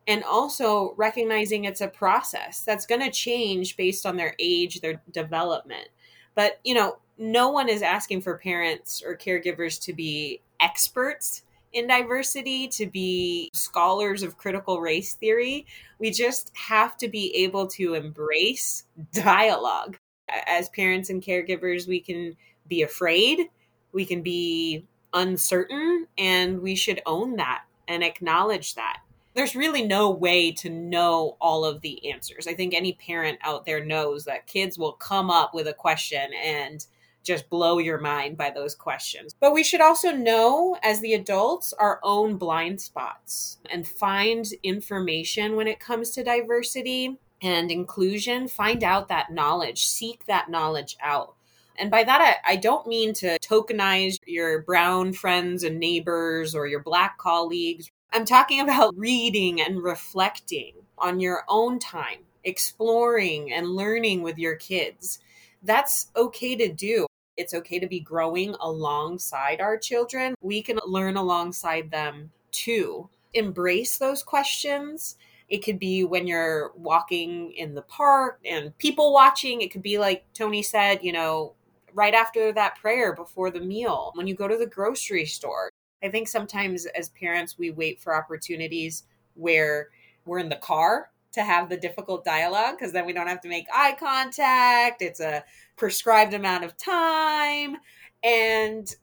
and 0.07 0.23
also 0.23 0.93
recognizing 0.95 1.65
it's 1.65 1.81
a 1.81 1.87
process 1.87 2.63
that's 2.63 2.85
going 2.85 3.01
to 3.01 3.11
change 3.11 3.75
based 3.75 4.05
on 4.05 4.15
their 4.15 4.35
age, 4.39 4.79
their 4.79 5.01
development. 5.11 5.89
But, 6.35 6.59
you 6.63 6.73
know, 6.73 6.97
no 7.17 7.49
one 7.49 7.67
is 7.67 7.81
asking 7.81 8.21
for 8.21 8.37
parents 8.37 9.03
or 9.05 9.17
caregivers 9.17 9.81
to 9.83 9.93
be 9.93 10.41
experts 10.59 11.43
in 11.73 11.87
diversity, 11.87 12.67
to 12.69 12.85
be 12.85 13.49
scholars 13.53 14.23
of 14.23 14.37
critical 14.37 14.79
race 14.79 15.13
theory. 15.13 15.65
We 15.99 16.11
just 16.11 16.51
have 16.55 16.95
to 16.97 17.09
be 17.09 17.35
able 17.43 17.67
to 17.67 17.95
embrace 17.95 18.85
dialogue. 19.11 19.97
As 20.29 20.69
parents 20.69 21.09
and 21.09 21.21
caregivers, 21.21 21.87
we 21.87 21.99
can 21.99 22.35
be 22.67 22.81
afraid, 22.81 23.49
we 23.91 24.05
can 24.05 24.21
be 24.21 24.85
uncertain, 25.13 26.07
and 26.17 26.61
we 26.61 26.75
should 26.75 27.01
own 27.05 27.37
that 27.37 27.63
and 27.87 28.03
acknowledge 28.03 28.75
that 28.75 28.99
there's 29.37 29.55
really 29.55 29.83
no 29.83 30.09
way 30.09 30.51
to 30.51 30.67
know 30.67 31.37
all 31.39 31.63
of 31.63 31.81
the 31.81 32.11
answers. 32.11 32.47
I 32.47 32.55
think 32.55 32.73
any 32.73 32.93
parent 32.93 33.37
out 33.43 33.65
there 33.65 33.85
knows 33.85 34.25
that 34.25 34.47
kids 34.47 34.79
will 34.79 34.93
come 34.93 35.29
up 35.29 35.53
with 35.53 35.67
a 35.67 35.73
question 35.73 36.31
and 36.43 36.83
just 37.23 37.47
blow 37.47 37.77
your 37.77 37.99
mind 37.99 38.35
by 38.35 38.49
those 38.49 38.73
questions. 38.73 39.35
But 39.39 39.53
we 39.53 39.63
should 39.63 39.81
also 39.81 40.11
know, 40.11 40.75
as 40.81 41.01
the 41.01 41.13
adults, 41.13 41.71
our 41.73 41.99
own 42.01 42.37
blind 42.37 42.81
spots 42.81 43.59
and 43.69 43.87
find 43.87 44.43
information 44.63 45.55
when 45.55 45.67
it 45.67 45.79
comes 45.79 46.09
to 46.11 46.23
diversity 46.23 47.19
and 47.41 47.71
inclusion. 47.71 48.47
Find 48.47 48.83
out 48.83 49.07
that 49.09 49.31
knowledge, 49.31 49.87
seek 49.87 50.25
that 50.25 50.49
knowledge 50.49 50.97
out. 51.01 51.35
And 51.79 51.91
by 51.91 52.03
that, 52.03 52.39
I, 52.45 52.53
I, 52.53 52.55
don't 52.55 52.87
mean 52.87 53.13
to 53.15 53.37
tokenize 53.37 54.17
your 54.25 54.63
brown 54.63 55.13
friends 55.13 55.63
and 55.63 55.79
neighbors 55.79 56.55
or 56.55 56.65
your 56.65 56.81
black 56.81 57.19
colleagues 57.19 57.91
I'm 58.13 58.25
talking 58.25 58.61
about 58.61 58.95
reading 58.97 59.61
and 59.61 59.83
reflecting 59.83 60.73
on 60.97 61.19
your 61.19 61.43
own 61.47 61.77
time, 61.77 62.19
exploring 62.43 63.51
and 63.51 63.67
learning 63.67 64.23
with 64.23 64.37
your 64.37 64.55
kids. 64.55 65.19
That's 65.61 66.07
okay 66.15 66.55
to 66.55 66.71
do. 66.71 67.05
It's 67.35 67.53
okay 67.53 67.79
to 67.79 67.87
be 67.87 67.99
growing 67.99 68.55
alongside 68.61 69.61
our 69.61 69.77
children. 69.77 70.35
We 70.41 70.61
can 70.61 70.79
learn 70.85 71.17
alongside 71.17 71.91
them 71.91 72.31
too. 72.51 73.09
Embrace 73.33 73.97
those 73.97 74.23
questions. 74.23 75.17
It 75.49 75.63
could 75.63 75.79
be 75.79 76.03
when 76.03 76.27
you're 76.27 76.71
walking 76.75 77.51
in 77.53 77.73
the 77.73 77.81
park 77.83 78.39
and 78.45 78.77
people 78.77 79.13
watching. 79.13 79.61
It 79.61 79.71
could 79.71 79.83
be 79.83 79.97
like 79.97 80.25
Tony 80.33 80.61
said, 80.61 80.99
you 81.01 81.13
know, 81.13 81.53
right 81.93 82.13
after 82.13 82.51
that 82.53 82.75
prayer 82.75 83.15
before 83.15 83.49
the 83.49 83.61
meal, 83.61 84.11
when 84.15 84.27
you 84.27 84.35
go 84.35 84.47
to 84.47 84.57
the 84.57 84.67
grocery 84.67 85.25
store. 85.25 85.71
I 86.03 86.09
think 86.09 86.27
sometimes 86.27 86.85
as 86.85 87.09
parents, 87.09 87.57
we 87.57 87.71
wait 87.71 87.99
for 87.99 88.15
opportunities 88.15 89.03
where 89.35 89.89
we're 90.25 90.39
in 90.39 90.49
the 90.49 90.57
car 90.57 91.09
to 91.31 91.43
have 91.43 91.69
the 91.69 91.77
difficult 91.77 92.25
dialogue 92.25 92.75
because 92.77 92.91
then 92.91 93.05
we 93.05 93.13
don't 93.13 93.27
have 93.27 93.41
to 93.41 93.49
make 93.49 93.65
eye 93.73 93.95
contact. 93.99 95.01
It's 95.01 95.19
a 95.19 95.43
prescribed 95.75 96.33
amount 96.33 96.65
of 96.65 96.77
time. 96.77 97.77
And 98.23 98.93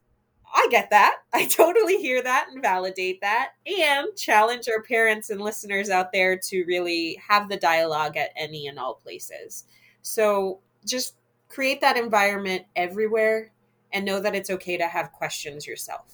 I 0.55 0.69
get 0.71 0.91
that. 0.91 1.17
I 1.33 1.47
totally 1.47 2.01
hear 2.01 2.23
that 2.23 2.49
and 2.53 2.63
validate 2.63 3.21
that 3.21 3.53
and 3.67 4.09
challenge 4.17 4.69
our 4.69 4.83
parents 4.83 5.31
and 5.31 5.41
listeners 5.41 5.91
out 5.91 6.13
there 6.13 6.37
to 6.37 6.65
really 6.65 7.21
have 7.29 7.49
the 7.49 7.57
dialogue 7.57 8.17
at 8.17 8.31
any 8.37 8.67
and 8.67 8.79
all 8.79 8.95
places. 8.95 9.65
So 10.03 10.61
just 10.87 11.17
create 11.49 11.81
that 11.81 11.97
environment 11.97 12.65
everywhere 12.77 13.51
and 13.93 14.05
know 14.05 14.21
that 14.21 14.35
it's 14.35 14.51
okay 14.51 14.77
to 14.77 14.87
have 14.87 15.13
questions 15.13 15.67
yourself. 15.67 16.13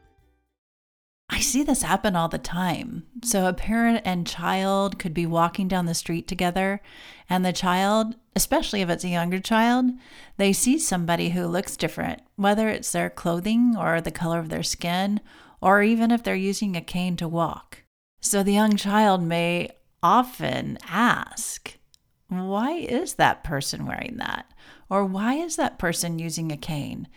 I 1.28 1.40
see 1.40 1.62
this 1.64 1.82
happen 1.82 2.14
all 2.14 2.28
the 2.28 2.38
time. 2.38 3.04
So, 3.24 3.46
a 3.46 3.52
parent 3.52 4.02
and 4.04 4.26
child 4.26 4.98
could 4.98 5.12
be 5.12 5.26
walking 5.26 5.66
down 5.66 5.86
the 5.86 5.94
street 5.94 6.28
together, 6.28 6.80
and 7.28 7.44
the 7.44 7.52
child, 7.52 8.14
especially 8.36 8.80
if 8.80 8.88
it's 8.88 9.04
a 9.04 9.08
younger 9.08 9.40
child, 9.40 9.86
they 10.36 10.52
see 10.52 10.78
somebody 10.78 11.30
who 11.30 11.46
looks 11.46 11.76
different, 11.76 12.22
whether 12.36 12.68
it's 12.68 12.92
their 12.92 13.10
clothing 13.10 13.74
or 13.76 14.00
the 14.00 14.12
color 14.12 14.38
of 14.38 14.50
their 14.50 14.62
skin, 14.62 15.20
or 15.60 15.82
even 15.82 16.12
if 16.12 16.22
they're 16.22 16.36
using 16.36 16.76
a 16.76 16.80
cane 16.80 17.16
to 17.16 17.26
walk. 17.26 17.82
So, 18.20 18.42
the 18.42 18.54
young 18.54 18.76
child 18.76 19.22
may 19.22 19.70
often 20.02 20.78
ask, 20.88 21.76
Why 22.28 22.72
is 22.72 23.14
that 23.14 23.42
person 23.42 23.84
wearing 23.84 24.18
that? 24.18 24.52
Or 24.88 25.04
why 25.04 25.34
is 25.34 25.56
that 25.56 25.78
person 25.78 26.20
using 26.20 26.52
a 26.52 26.56
cane? 26.56 27.08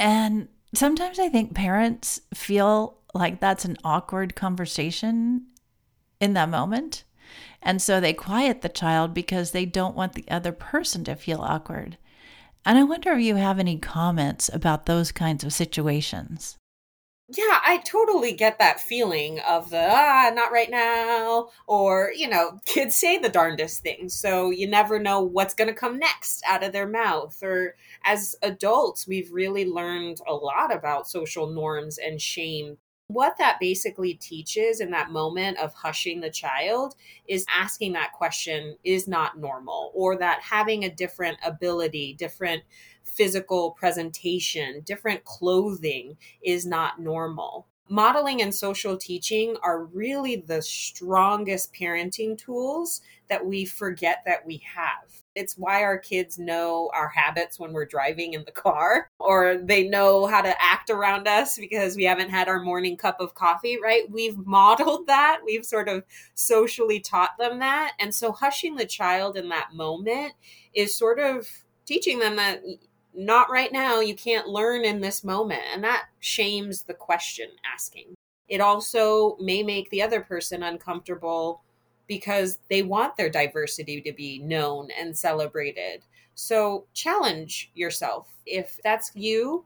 And 0.00 0.48
sometimes 0.74 1.18
I 1.18 1.28
think 1.28 1.54
parents 1.54 2.20
feel 2.34 2.98
like 3.16 3.40
that's 3.40 3.64
an 3.64 3.76
awkward 3.84 4.34
conversation 4.36 5.46
in 6.20 6.34
that 6.34 6.48
moment. 6.48 7.04
And 7.62 7.82
so 7.82 8.00
they 8.00 8.12
quiet 8.12 8.62
the 8.62 8.68
child 8.68 9.12
because 9.12 9.50
they 9.50 9.66
don't 9.66 9.96
want 9.96 10.12
the 10.12 10.28
other 10.28 10.52
person 10.52 11.04
to 11.04 11.16
feel 11.16 11.40
awkward. 11.40 11.98
And 12.64 12.78
I 12.78 12.84
wonder 12.84 13.12
if 13.12 13.20
you 13.20 13.36
have 13.36 13.58
any 13.58 13.78
comments 13.78 14.50
about 14.52 14.86
those 14.86 15.12
kinds 15.12 15.44
of 15.44 15.52
situations. 15.52 16.58
Yeah, 17.28 17.60
I 17.64 17.78
totally 17.78 18.32
get 18.32 18.60
that 18.60 18.78
feeling 18.78 19.40
of 19.40 19.70
the 19.70 19.88
ah, 19.90 20.30
not 20.32 20.52
right 20.52 20.70
now, 20.70 21.48
or 21.66 22.12
you 22.14 22.28
know, 22.28 22.60
kids 22.66 22.94
say 22.94 23.18
the 23.18 23.28
darndest 23.28 23.82
things, 23.82 24.14
so 24.14 24.50
you 24.50 24.68
never 24.68 25.00
know 25.00 25.22
what's 25.22 25.54
going 25.54 25.66
to 25.66 25.74
come 25.74 25.98
next 25.98 26.44
out 26.46 26.62
of 26.62 26.72
their 26.72 26.86
mouth. 26.86 27.36
Or 27.42 27.74
as 28.04 28.36
adults, 28.42 29.08
we've 29.08 29.32
really 29.32 29.64
learned 29.68 30.20
a 30.28 30.34
lot 30.34 30.72
about 30.72 31.08
social 31.08 31.48
norms 31.48 31.98
and 31.98 32.22
shame 32.22 32.78
what 33.08 33.38
that 33.38 33.58
basically 33.60 34.14
teaches 34.14 34.80
in 34.80 34.90
that 34.90 35.10
moment 35.10 35.58
of 35.58 35.72
hushing 35.74 36.20
the 36.20 36.30
child 36.30 36.96
is 37.28 37.46
asking 37.48 37.92
that 37.92 38.12
question 38.12 38.76
is 38.84 39.06
not 39.06 39.38
normal, 39.38 39.92
or 39.94 40.16
that 40.16 40.40
having 40.42 40.84
a 40.84 40.94
different 40.94 41.38
ability, 41.44 42.14
different 42.14 42.62
physical 43.04 43.70
presentation, 43.72 44.82
different 44.84 45.24
clothing 45.24 46.16
is 46.42 46.66
not 46.66 47.00
normal. 47.00 47.68
Modeling 47.88 48.42
and 48.42 48.54
social 48.54 48.96
teaching 48.96 49.56
are 49.62 49.84
really 49.84 50.36
the 50.36 50.60
strongest 50.60 51.72
parenting 51.72 52.36
tools 52.36 53.00
that 53.28 53.44
we 53.44 53.64
forget 53.64 54.22
that 54.26 54.44
we 54.44 54.60
have. 54.74 55.22
It's 55.36 55.58
why 55.58 55.82
our 55.84 55.98
kids 55.98 56.38
know 56.38 56.90
our 56.94 57.08
habits 57.08 57.60
when 57.60 57.72
we're 57.72 57.84
driving 57.84 58.32
in 58.32 58.44
the 58.44 58.52
car, 58.52 59.10
or 59.18 59.58
they 59.62 59.86
know 59.86 60.26
how 60.26 60.40
to 60.40 60.62
act 60.62 60.88
around 60.88 61.28
us 61.28 61.58
because 61.58 61.94
we 61.94 62.04
haven't 62.04 62.30
had 62.30 62.48
our 62.48 62.60
morning 62.60 62.96
cup 62.96 63.20
of 63.20 63.34
coffee, 63.34 63.78
right? 63.80 64.10
We've 64.10 64.38
modeled 64.38 65.06
that. 65.08 65.40
We've 65.44 65.64
sort 65.64 65.88
of 65.88 66.04
socially 66.34 67.00
taught 67.00 67.38
them 67.38 67.58
that. 67.58 67.92
And 68.00 68.14
so 68.14 68.32
hushing 68.32 68.76
the 68.76 68.86
child 68.86 69.36
in 69.36 69.50
that 69.50 69.74
moment 69.74 70.32
is 70.74 70.96
sort 70.96 71.18
of 71.18 71.46
teaching 71.84 72.18
them 72.18 72.36
that 72.36 72.62
not 73.16 73.50
right 73.50 73.72
now, 73.72 74.00
you 74.00 74.14
can't 74.14 74.48
learn 74.48 74.84
in 74.84 75.00
this 75.00 75.24
moment. 75.24 75.62
And 75.72 75.82
that 75.84 76.06
shames 76.20 76.82
the 76.82 76.94
question 76.94 77.48
asking. 77.72 78.14
It 78.48 78.60
also 78.60 79.36
may 79.40 79.62
make 79.62 79.90
the 79.90 80.02
other 80.02 80.20
person 80.20 80.62
uncomfortable 80.62 81.62
because 82.06 82.58
they 82.70 82.82
want 82.82 83.16
their 83.16 83.30
diversity 83.30 84.00
to 84.02 84.12
be 84.12 84.38
known 84.38 84.88
and 84.98 85.16
celebrated. 85.16 86.02
So 86.34 86.84
challenge 86.94 87.70
yourself. 87.74 88.28
If 88.44 88.78
that's 88.84 89.10
you, 89.14 89.64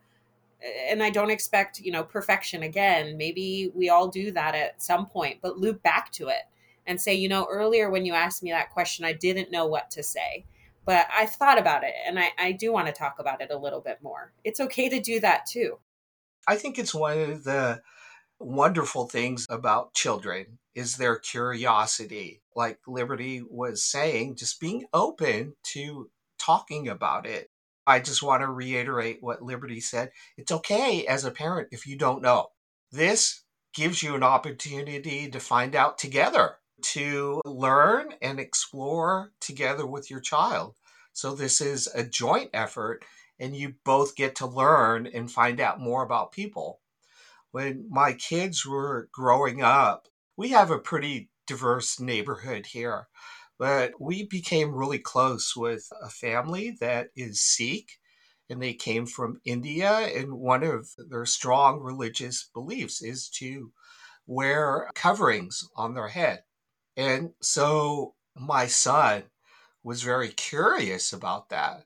and 0.88 1.02
I 1.02 1.10
don't 1.10 1.30
expect, 1.30 1.80
you 1.80 1.90
know, 1.90 2.02
perfection 2.02 2.62
again, 2.62 3.16
maybe 3.16 3.72
we 3.74 3.88
all 3.88 4.08
do 4.08 4.30
that 4.32 4.54
at 4.54 4.82
some 4.82 5.06
point, 5.06 5.38
but 5.42 5.58
loop 5.58 5.82
back 5.82 6.12
to 6.12 6.28
it 6.28 6.42
and 6.86 7.00
say, 7.00 7.14
you 7.14 7.28
know, 7.28 7.46
earlier 7.50 7.90
when 7.90 8.04
you 8.06 8.14
asked 8.14 8.42
me 8.42 8.50
that 8.50 8.70
question, 8.70 9.04
I 9.04 9.12
didn't 9.12 9.50
know 9.50 9.66
what 9.66 9.90
to 9.92 10.02
say, 10.02 10.44
but 10.90 11.06
I've 11.16 11.30
thought 11.30 11.56
about 11.56 11.84
it 11.84 11.94
and 12.04 12.18
I, 12.18 12.30
I 12.36 12.50
do 12.50 12.72
want 12.72 12.88
to 12.88 12.92
talk 12.92 13.20
about 13.20 13.40
it 13.40 13.52
a 13.52 13.56
little 13.56 13.80
bit 13.80 13.98
more. 14.02 14.32
It's 14.42 14.58
okay 14.58 14.88
to 14.88 14.98
do 14.98 15.20
that 15.20 15.46
too. 15.46 15.78
I 16.48 16.56
think 16.56 16.80
it's 16.80 16.92
one 16.92 17.16
of 17.16 17.44
the 17.44 17.80
wonderful 18.40 19.06
things 19.06 19.46
about 19.48 19.94
children 19.94 20.58
is 20.74 20.96
their 20.96 21.16
curiosity. 21.16 22.42
Like 22.56 22.80
Liberty 22.88 23.40
was 23.48 23.84
saying, 23.84 24.34
just 24.34 24.58
being 24.58 24.86
open 24.92 25.54
to 25.74 26.10
talking 26.40 26.88
about 26.88 27.24
it. 27.24 27.50
I 27.86 28.00
just 28.00 28.20
want 28.20 28.40
to 28.40 28.48
reiterate 28.48 29.18
what 29.20 29.42
Liberty 29.42 29.78
said. 29.78 30.10
It's 30.36 30.50
okay 30.50 31.06
as 31.06 31.24
a 31.24 31.30
parent 31.30 31.68
if 31.70 31.86
you 31.86 31.96
don't 31.96 32.20
know. 32.20 32.48
This 32.90 33.44
gives 33.74 34.02
you 34.02 34.16
an 34.16 34.24
opportunity 34.24 35.30
to 35.30 35.38
find 35.38 35.76
out 35.76 35.98
together, 35.98 36.56
to 36.82 37.40
learn 37.44 38.14
and 38.20 38.40
explore 38.40 39.30
together 39.40 39.86
with 39.86 40.10
your 40.10 40.18
child. 40.18 40.74
So, 41.12 41.34
this 41.34 41.60
is 41.60 41.88
a 41.94 42.04
joint 42.04 42.50
effort, 42.52 43.04
and 43.38 43.56
you 43.56 43.74
both 43.84 44.16
get 44.16 44.36
to 44.36 44.46
learn 44.46 45.06
and 45.06 45.30
find 45.30 45.60
out 45.60 45.80
more 45.80 46.02
about 46.02 46.32
people. 46.32 46.80
When 47.50 47.86
my 47.90 48.12
kids 48.12 48.64
were 48.64 49.08
growing 49.12 49.62
up, 49.62 50.08
we 50.36 50.50
have 50.50 50.70
a 50.70 50.78
pretty 50.78 51.30
diverse 51.46 51.98
neighborhood 51.98 52.66
here. 52.66 53.08
But 53.58 54.00
we 54.00 54.24
became 54.24 54.74
really 54.74 54.98
close 54.98 55.54
with 55.56 55.88
a 56.02 56.08
family 56.08 56.76
that 56.80 57.08
is 57.14 57.42
Sikh, 57.42 57.98
and 58.48 58.62
they 58.62 58.72
came 58.72 59.04
from 59.04 59.40
India. 59.44 59.90
And 59.90 60.34
one 60.34 60.62
of 60.62 60.88
their 60.96 61.26
strong 61.26 61.80
religious 61.80 62.48
beliefs 62.54 63.02
is 63.02 63.28
to 63.40 63.72
wear 64.26 64.88
coverings 64.94 65.68
on 65.76 65.94
their 65.94 66.08
head. 66.08 66.44
And 66.96 67.30
so 67.42 68.14
my 68.36 68.66
son 68.66 69.24
was 69.82 70.02
very 70.02 70.28
curious 70.28 71.12
about 71.12 71.48
that. 71.50 71.84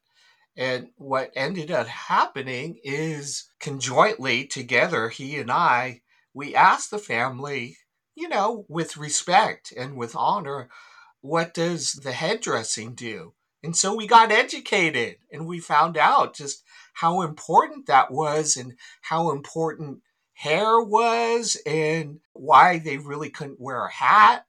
And 0.57 0.91
what 0.97 1.33
ended 1.35 1.71
up 1.71 1.87
happening 1.87 2.79
is 2.85 3.51
conjointly 3.59 4.47
together, 4.47 5.09
he 5.09 5.37
and 5.39 5.51
I, 5.51 6.03
we 6.33 6.55
asked 6.55 6.91
the 6.91 6.99
family, 6.99 7.79
you 8.15 8.29
know, 8.29 8.65
with 8.69 8.97
respect 8.97 9.73
and 9.77 9.97
with 9.97 10.15
honor, 10.15 10.69
what 11.21 11.55
does 11.55 11.93
the 11.93 12.13
headdressing 12.13 12.95
do? 12.95 13.35
And 13.63 13.77
so 13.77 13.95
we 13.95 14.07
got 14.07 14.31
educated 14.31 15.17
and 15.33 15.47
we 15.47 15.59
found 15.59 15.97
out 15.97 16.37
just 16.37 16.63
how 16.93 17.23
important 17.23 17.87
that 17.87 18.11
was 18.11 18.57
and 18.57 18.75
how 19.01 19.31
important 19.31 20.03
hair 20.35 20.81
was 20.81 21.57
and 21.65 22.21
why 22.33 22.79
they 22.79 22.99
really 22.99 23.31
couldn't 23.31 23.61
wear 23.61 23.87
a 23.87 23.91
hat 23.91 24.47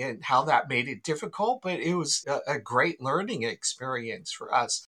and 0.00 0.24
how 0.24 0.44
that 0.44 0.68
made 0.68 0.88
it 0.88 1.02
difficult. 1.02 1.60
But 1.62 1.80
it 1.80 1.94
was 1.94 2.24
a, 2.26 2.54
a 2.54 2.58
great 2.58 3.00
learning 3.00 3.42
experience 3.42 4.32
for 4.32 4.54
us. 4.54 4.88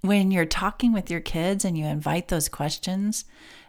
When 0.00 0.30
you're 0.30 0.44
talking 0.44 0.92
with 0.92 1.10
your 1.10 1.20
kids 1.20 1.64
and 1.64 1.76
you 1.76 1.84
invite 1.84 2.28
those 2.28 2.48
questions, 2.48 3.24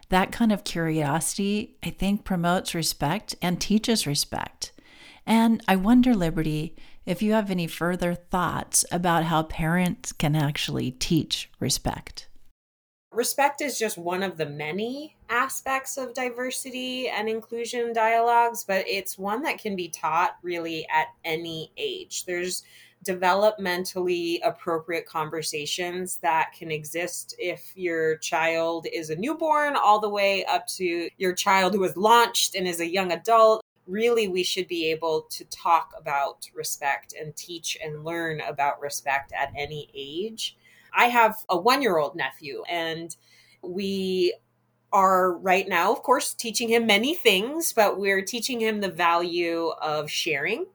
that 0.08 0.30
kind 0.30 0.52
of 0.52 0.62
curiosity, 0.62 1.76
I 1.82 1.90
think, 1.90 2.24
promotes 2.24 2.74
respect 2.74 3.34
and 3.42 3.60
teaches 3.60 4.06
respect. 4.06 4.72
And 5.26 5.60
I 5.66 5.76
wonder, 5.76 6.14
Liberty, 6.14 6.76
if 7.04 7.22
you 7.22 7.32
have 7.32 7.50
any 7.50 7.66
further 7.66 8.14
thoughts 8.14 8.84
about 8.92 9.24
how 9.24 9.42
parents 9.42 10.12
can 10.12 10.36
actually 10.36 10.92
teach 10.92 11.50
respect. 11.58 12.27
Respect 13.10 13.62
is 13.62 13.78
just 13.78 13.96
one 13.96 14.22
of 14.22 14.36
the 14.36 14.46
many 14.46 15.16
aspects 15.30 15.96
of 15.96 16.12
diversity 16.12 17.08
and 17.08 17.28
inclusion 17.28 17.92
dialogues, 17.92 18.64
but 18.64 18.86
it's 18.86 19.18
one 19.18 19.42
that 19.42 19.58
can 19.58 19.74
be 19.74 19.88
taught 19.88 20.36
really 20.42 20.86
at 20.88 21.08
any 21.24 21.72
age. 21.78 22.26
There's 22.26 22.64
developmentally 23.04 24.40
appropriate 24.44 25.06
conversations 25.06 26.18
that 26.18 26.52
can 26.52 26.70
exist 26.70 27.34
if 27.38 27.72
your 27.74 28.18
child 28.18 28.86
is 28.92 29.08
a 29.08 29.16
newborn 29.16 29.76
all 29.76 30.00
the 30.00 30.08
way 30.08 30.44
up 30.44 30.66
to 30.66 31.08
your 31.16 31.32
child 31.32 31.74
who 31.74 31.82
has 31.84 31.96
launched 31.96 32.54
and 32.54 32.66
is 32.66 32.80
a 32.80 32.90
young 32.90 33.12
adult 33.12 33.62
really 33.86 34.28
we 34.28 34.42
should 34.42 34.68
be 34.68 34.90
able 34.90 35.22
to 35.30 35.44
talk 35.46 35.92
about 35.96 36.46
respect 36.54 37.14
and 37.18 37.34
teach 37.36 37.78
and 37.82 38.04
learn 38.04 38.40
about 38.42 38.80
respect 38.80 39.32
at 39.32 39.50
any 39.56 39.88
age 39.94 40.56
i 40.94 41.06
have 41.06 41.36
a 41.48 41.58
one 41.58 41.82
year 41.82 41.98
old 41.98 42.14
nephew 42.16 42.62
and 42.68 43.16
we 43.62 44.34
are 44.92 45.36
right 45.38 45.68
now 45.68 45.92
of 45.92 46.02
course 46.02 46.32
teaching 46.34 46.68
him 46.68 46.86
many 46.86 47.14
things 47.14 47.72
but 47.72 47.98
we're 47.98 48.22
teaching 48.22 48.60
him 48.60 48.80
the 48.80 48.90
value 48.90 49.68
of 49.82 50.10
sharing 50.10 50.66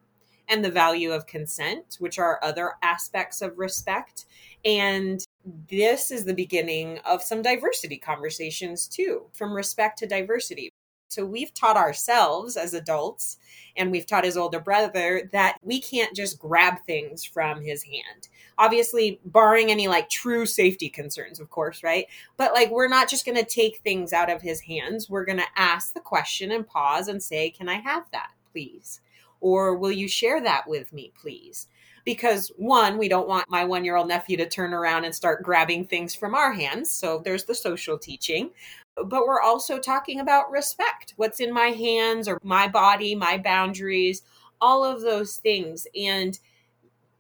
and 0.48 0.64
the 0.64 0.72
value 0.72 1.12
of 1.12 1.26
consent, 1.26 1.98
which 2.00 2.20
are 2.20 2.40
other 2.44 2.74
aspects 2.82 3.42
of 3.42 3.58
respect. 3.58 4.26
And 4.66 5.26
this 5.70 6.12
is 6.12 6.26
the 6.26 6.34
beginning 6.34 7.00
of 7.00 7.22
some 7.22 7.42
diversity 7.42 7.98
conversations 7.98 8.88
too, 8.88 9.24
from 9.34 9.54
respect 9.54 10.00
to 10.00 10.08
diversity. 10.08 10.70
So 11.14 11.26
we've 11.26 11.54
taught 11.54 11.78
ourselves 11.78 12.58
as 12.58 12.74
adults, 12.74 13.38
and 13.78 13.92
we've 13.92 14.06
taught 14.06 14.24
his 14.24 14.38
older 14.38 14.60
brother 14.60 15.30
that 15.32 15.58
we 15.62 15.80
can't 15.80 16.16
just 16.16 16.40
grab 16.40 16.80
things 16.86 17.24
from 17.24 17.62
his 17.62 17.84
hand. 17.84 18.30
Obviously, 18.58 19.20
barring 19.26 19.72
any 19.72 19.88
like 19.88 20.10
true 20.10 20.46
safety 20.46 20.90
concerns, 20.90 21.40
of 21.40 21.50
course, 21.50 21.84
right? 21.84 22.08
But 22.38 22.54
like, 22.54 22.72
we're 22.72 22.88
not 22.88 23.10
just 23.10 23.26
going 23.26 23.38
to 23.38 23.46
take 23.46 23.78
things 23.78 24.14
out 24.14 24.32
of 24.32 24.42
his 24.42 24.62
hands. 24.62 25.10
We're 25.10 25.26
going 25.26 25.38
to 25.38 25.48
ask 25.56 25.94
the 25.94 26.00
question 26.00 26.52
and 26.52 26.68
pause 26.68 27.08
and 27.08 27.22
say, 27.22 27.50
Can 27.50 27.70
I 27.70 27.76
have 27.76 28.06
that, 28.12 28.32
please? 28.52 29.02
Or 29.40 29.76
will 29.76 29.92
you 29.92 30.08
share 30.08 30.42
that 30.42 30.68
with 30.68 30.94
me, 30.94 31.12
please? 31.20 31.68
Because 32.06 32.52
one, 32.58 32.98
we 32.98 33.08
don't 33.08 33.30
want 33.30 33.50
my 33.50 33.64
one 33.64 33.86
year 33.86 33.96
old 33.96 34.08
nephew 34.08 34.36
to 34.38 34.48
turn 34.48 34.74
around 34.74 35.06
and 35.06 35.16
start 35.16 35.44
grabbing 35.44 35.86
things 35.86 36.14
from 36.14 36.36
our 36.36 36.52
hands. 36.52 36.92
So 36.92 37.22
there's 37.24 37.46
the 37.46 37.56
social 37.56 37.98
teaching. 37.98 38.52
But 38.96 39.26
we're 39.26 39.42
also 39.42 39.80
talking 39.80 40.20
about 40.20 40.52
respect 40.52 41.14
what's 41.16 41.40
in 41.40 41.52
my 41.52 41.68
hands 41.68 42.28
or 42.28 42.40
my 42.44 42.68
body, 42.68 43.16
my 43.16 43.38
boundaries, 43.38 44.22
all 44.62 44.86
of 44.86 45.02
those 45.02 45.38
things. 45.38 45.88
And 45.96 46.38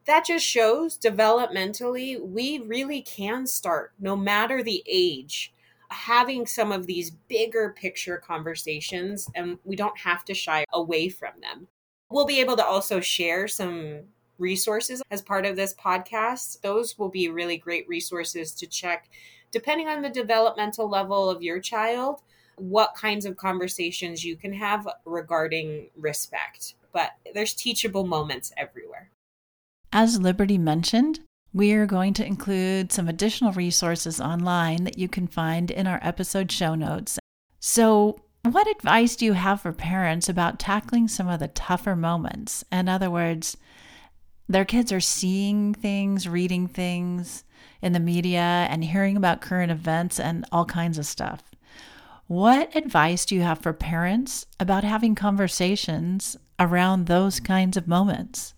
that 0.05 0.25
just 0.25 0.45
shows 0.45 0.97
developmentally, 0.97 2.19
we 2.21 2.59
really 2.59 3.01
can 3.01 3.47
start, 3.47 3.93
no 3.99 4.15
matter 4.15 4.62
the 4.62 4.83
age, 4.88 5.53
having 5.89 6.45
some 6.45 6.71
of 6.71 6.88
these 6.88 7.12
bigger 7.12 7.73
picture 7.75 8.17
conversations, 8.17 9.29
and 9.36 9.57
we 9.63 9.75
don't 9.75 9.97
have 9.99 10.25
to 10.25 10.33
shy 10.33 10.65
away 10.73 11.09
from 11.09 11.33
them. 11.41 11.67
We'll 12.09 12.25
be 12.25 12.41
able 12.41 12.57
to 12.57 12.65
also 12.65 12.99
share 12.99 13.47
some 13.47 14.01
resources 14.37 15.01
as 15.11 15.21
part 15.21 15.45
of 15.45 15.55
this 15.55 15.73
podcast. 15.73 16.61
Those 16.61 16.97
will 16.97 17.09
be 17.09 17.29
really 17.29 17.57
great 17.57 17.87
resources 17.87 18.51
to 18.55 18.67
check, 18.67 19.09
depending 19.51 19.87
on 19.87 20.01
the 20.01 20.09
developmental 20.09 20.89
level 20.89 21.29
of 21.29 21.43
your 21.43 21.59
child, 21.59 22.21
what 22.57 22.95
kinds 22.95 23.25
of 23.25 23.37
conversations 23.37 24.23
you 24.23 24.35
can 24.35 24.53
have 24.53 24.87
regarding 25.05 25.89
respect. 25.95 26.75
But 26.91 27.11
there's 27.33 27.53
teachable 27.53 28.05
moments 28.05 28.51
everywhere. 28.57 29.09
As 29.91 30.19
Liberty 30.19 30.57
mentioned, 30.57 31.19
we 31.53 31.73
are 31.73 31.85
going 31.85 32.13
to 32.15 32.25
include 32.25 32.91
some 32.91 33.07
additional 33.07 33.53
resources 33.53 34.19
online 34.19 34.85
that 34.85 34.97
you 34.97 35.07
can 35.07 35.27
find 35.27 35.69
in 35.69 35.85
our 35.85 35.99
episode 36.01 36.51
show 36.51 36.73
notes. 36.73 37.19
So 37.59 38.19
what 38.43 38.67
advice 38.67 39.15
do 39.15 39.25
you 39.25 39.33
have 39.33 39.61
for 39.61 39.71
parents 39.71 40.27
about 40.27 40.59
tackling 40.59 41.07
some 41.07 41.29
of 41.29 41.39
the 41.39 41.47
tougher 41.47 41.95
moments? 41.95 42.63
In 42.71 42.89
other 42.89 43.09
words, 43.09 43.55
their 44.53 44.65
kids 44.65 44.91
are 44.91 44.99
seeing 44.99 45.73
things, 45.73 46.27
reading 46.27 46.67
things 46.67 47.43
in 47.81 47.93
the 47.93 47.99
media, 47.99 48.67
and 48.69 48.83
hearing 48.83 49.17
about 49.17 49.41
current 49.41 49.71
events 49.71 50.19
and 50.19 50.45
all 50.51 50.65
kinds 50.65 50.97
of 50.97 51.05
stuff. 51.05 51.43
What 52.27 52.75
advice 52.75 53.25
do 53.25 53.35
you 53.35 53.41
have 53.41 53.59
for 53.59 53.73
parents 53.73 54.45
about 54.59 54.83
having 54.83 55.15
conversations 55.15 56.37
around 56.59 57.05
those 57.05 57.39
kinds 57.39 57.75
of 57.75 57.87
moments? 57.87 58.53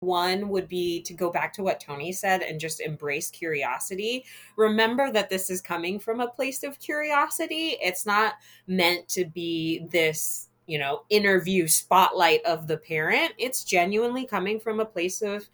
One 0.00 0.48
would 0.48 0.68
be 0.68 1.02
to 1.02 1.14
go 1.14 1.30
back 1.30 1.52
to 1.54 1.62
what 1.62 1.78
Tony 1.78 2.12
said 2.12 2.42
and 2.42 2.58
just 2.58 2.80
embrace 2.80 3.30
curiosity. 3.30 4.24
Remember 4.56 5.12
that 5.12 5.30
this 5.30 5.48
is 5.48 5.60
coming 5.60 5.98
from 5.98 6.20
a 6.20 6.28
place 6.28 6.62
of 6.64 6.78
curiosity. 6.78 7.76
It's 7.80 8.04
not 8.04 8.34
meant 8.66 9.08
to 9.10 9.24
be 9.24 9.86
this, 9.90 10.48
you 10.66 10.78
know, 10.78 11.02
interview 11.10 11.66
spotlight 11.66 12.44
of 12.44 12.66
the 12.66 12.76
parent. 12.76 13.32
It's 13.38 13.64
genuinely 13.64 14.26
coming 14.26 14.60
from 14.60 14.80
a 14.80 14.84
place 14.84 15.22
of 15.22 15.48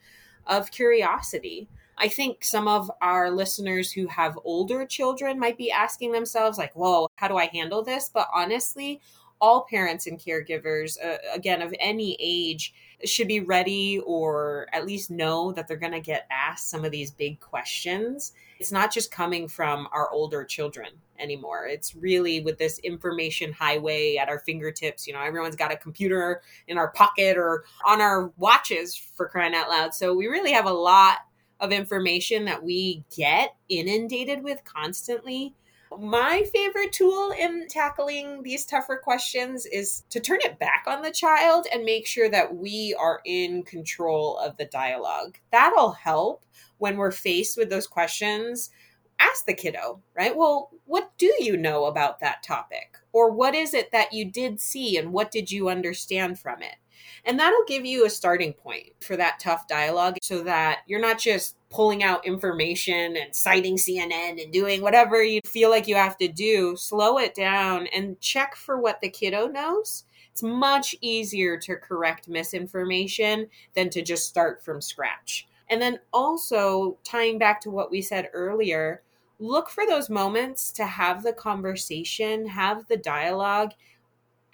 of 0.47 0.71
curiosity. 0.71 1.69
I 1.99 2.09
think 2.09 2.45
some 2.45 2.69
of 2.69 2.91
our 3.03 3.31
listeners 3.31 3.93
who 3.93 4.07
have 4.07 4.39
older 4.45 4.87
children 4.87 5.39
might 5.39 5.59
be 5.59 5.71
asking 5.71 6.13
themselves, 6.13 6.57
like, 6.57 6.75
whoa, 6.75 7.09
how 7.17 7.29
do 7.29 7.37
I 7.37 7.47
handle 7.47 7.83
this? 7.83 8.09
But 8.13 8.29
honestly, 8.33 9.01
all 9.41 9.67
parents 9.69 10.07
and 10.07 10.19
caregivers, 10.19 10.97
uh, 11.05 11.19
again, 11.35 11.61
of 11.61 11.75
any 11.81 12.17
age, 12.21 12.73
should 13.05 13.29
be 13.29 13.41
ready 13.41 14.01
or 14.05 14.67
at 14.73 14.87
least 14.87 15.11
know 15.11 15.53
that 15.53 15.69
they're 15.69 15.77
going 15.77 15.93
to 15.93 16.01
get 16.01 16.27
asked 16.31 16.69
some 16.69 16.85
of 16.85 16.91
these 16.91 17.11
big 17.11 17.39
questions. 17.41 18.33
It's 18.59 18.73
not 18.73 18.93
just 18.93 19.11
coming 19.13 19.47
from 19.47 19.89
our 19.93 20.11
older 20.11 20.45
children 20.45 20.89
anymore. 21.19 21.67
It's 21.67 21.95
really 21.95 22.41
with 22.41 22.59
this 22.59 22.79
information 22.81 23.53
highway 23.53 24.17
at 24.17 24.29
our 24.29 24.41
fingertips. 24.41 25.07
You 25.07 25.13
know, 25.13 25.21
everyone's 25.21 25.57
got 25.57 25.73
a 25.73 25.77
computer 25.77 26.43
in 26.67 26.79
our 26.79 26.91
pocket 26.93 27.37
or 27.37 27.65
on 27.85 28.01
our 28.01 28.33
watches 28.37 28.97
for 28.97 29.29
crying 29.29 29.55
out 29.55 29.69
loud. 29.69 29.95
So 29.95 30.15
we 30.15 30.27
really 30.27 30.53
have 30.53 30.67
a 30.67 30.73
lot 30.73 31.19
of 31.61 31.73
information 31.73 32.45
that 32.47 32.63
we 32.63 33.05
get 33.17 33.55
inundated 33.69 34.43
with 34.43 34.63
constantly 34.65 35.55
my 35.97 36.45
favorite 36.53 36.93
tool 36.93 37.33
in 37.39 37.67
tackling 37.69 38.43
these 38.43 38.67
tougher 38.67 38.97
questions 38.97 39.67
is 39.67 40.05
to 40.11 40.21
turn 40.21 40.39
it 40.43 40.59
back 40.59 40.85
on 40.87 41.03
the 41.03 41.11
child 41.11 41.67
and 41.73 41.85
make 41.85 42.07
sure 42.07 42.29
that 42.29 42.55
we 42.55 42.95
are 42.99 43.21
in 43.25 43.63
control 43.63 44.39
of 44.39 44.57
the 44.57 44.67
dialogue. 44.67 45.39
That'll 45.51 45.93
help 45.93 46.45
when 46.79 46.97
we're 46.97 47.11
faced 47.11 47.57
with 47.57 47.71
those 47.71 47.87
questions. 47.87 48.71
Ask 49.19 49.47
the 49.47 49.55
kiddo, 49.55 50.01
right? 50.17 50.37
Well, 50.37 50.71
what 50.85 51.11
do 51.19 51.33
you 51.41 51.57
know 51.57 51.87
about 51.87 52.21
that 52.21 52.43
topic? 52.43 52.97
Or 53.13 53.31
what 53.31 53.55
is 53.55 53.75
it 53.75 53.91
that 53.93 54.13
you 54.13 54.31
did 54.31 54.61
see 54.61 54.97
and 54.97 55.13
what 55.13 55.31
did 55.31 55.51
you 55.51 55.69
understand 55.69 56.39
from 56.39 56.63
it? 56.63 56.77
And 57.25 57.39
that'll 57.39 57.65
give 57.67 57.85
you 57.85 58.07
a 58.07 58.11
starting 58.11 58.53
point 58.53 58.91
for 59.01 59.17
that 59.17 59.41
tough 59.41 59.67
dialogue 59.67 60.19
so 60.23 60.43
that 60.45 60.81
you're 60.87 61.01
not 61.01 61.19
just 61.19 61.57
pulling 61.71 62.03
out 62.03 62.27
information 62.27 63.17
and 63.17 63.35
citing 63.35 63.77
CNN 63.77 64.43
and 64.43 64.53
doing 64.53 64.81
whatever 64.81 65.23
you 65.23 65.41
feel 65.45 65.71
like 65.71 65.87
you 65.87 65.97
have 65.97 66.17
to 66.19 66.29
do. 66.29 66.77
Slow 66.77 67.19
it 67.19 67.35
down 67.35 67.87
and 67.89 68.21
check 68.21 68.57
for 68.57 68.81
what 68.81 69.01
the 69.01 69.11
kiddo 69.11 69.47
knows. 69.49 70.05
It's 70.33 70.43
much 70.43 70.95
easier 71.01 71.59
to 71.59 71.77
correct 71.77 72.29
misinformation 72.29 73.49
than 73.75 73.91
to 73.91 74.03
just 74.03 74.29
start 74.29 74.65
from 74.65 74.81
scratch. 74.81 75.47
And 75.69 75.83
then 75.83 75.99
also 76.13 76.97
tying 77.05 77.39
back 77.39 77.61
to 77.63 77.71
what 77.71 77.91
we 77.91 78.01
said 78.01 78.31
earlier, 78.33 79.03
look 79.39 79.69
for 79.69 79.87
those 79.87 80.09
moments 80.09 80.73
to 80.73 80.87
have 80.87 81.23
the 81.23 81.33
conversation, 81.33 82.47
have 82.47 82.87
the 82.89 82.97
dialogue 82.97 83.73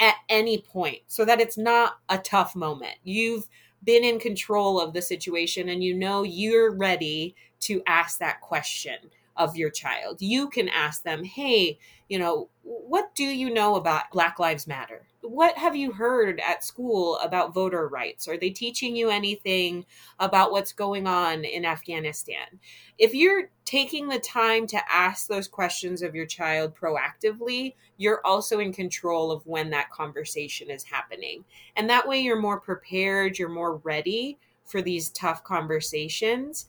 at 0.00 0.16
any 0.28 0.58
point 0.58 0.98
so 1.06 1.24
that 1.24 1.40
it's 1.40 1.56
not 1.56 1.98
a 2.08 2.18
tough 2.18 2.56
moment. 2.56 2.96
You've 3.04 3.48
been 3.84 4.04
in 4.04 4.18
control 4.18 4.80
of 4.80 4.92
the 4.92 5.02
situation 5.02 5.68
and 5.68 5.82
you 5.82 5.94
know 5.94 6.22
you're 6.22 6.74
ready 6.74 7.34
to 7.60 7.82
ask 7.86 8.18
that 8.18 8.40
question 8.40 8.96
of 9.36 9.56
your 9.56 9.70
child. 9.70 10.20
You 10.20 10.48
can 10.48 10.68
ask 10.68 11.02
them, 11.02 11.24
hey, 11.24 11.78
you 12.08 12.18
know, 12.18 12.48
what 12.62 13.14
do 13.14 13.24
you 13.24 13.52
know 13.52 13.76
about 13.76 14.10
Black 14.12 14.38
Lives 14.38 14.66
Matter? 14.66 15.06
What 15.22 15.56
have 15.56 15.74
you 15.74 15.92
heard 15.92 16.40
at 16.40 16.64
school 16.64 17.18
about 17.18 17.54
voter 17.54 17.88
rights? 17.88 18.28
Are 18.28 18.36
they 18.36 18.50
teaching 18.50 18.94
you 18.94 19.08
anything 19.08 19.86
about 20.18 20.52
what's 20.52 20.72
going 20.72 21.06
on 21.06 21.44
in 21.44 21.64
Afghanistan? 21.64 22.60
If 22.98 23.14
you're 23.14 23.48
taking 23.64 24.08
the 24.08 24.18
time 24.18 24.66
to 24.68 24.92
ask 24.92 25.26
those 25.26 25.48
questions 25.48 26.02
of 26.02 26.14
your 26.14 26.26
child 26.26 26.74
proactively, 26.76 27.74
you're 27.96 28.20
also 28.24 28.60
in 28.60 28.72
control 28.72 29.32
of 29.32 29.46
when 29.46 29.70
that 29.70 29.90
conversation 29.90 30.70
is 30.70 30.84
happening. 30.84 31.44
And 31.74 31.88
that 31.88 32.06
way 32.06 32.20
you're 32.20 32.40
more 32.40 32.60
prepared, 32.60 33.38
you're 33.38 33.48
more 33.48 33.76
ready 33.76 34.38
for 34.64 34.82
these 34.82 35.10
tough 35.10 35.42
conversations. 35.42 36.66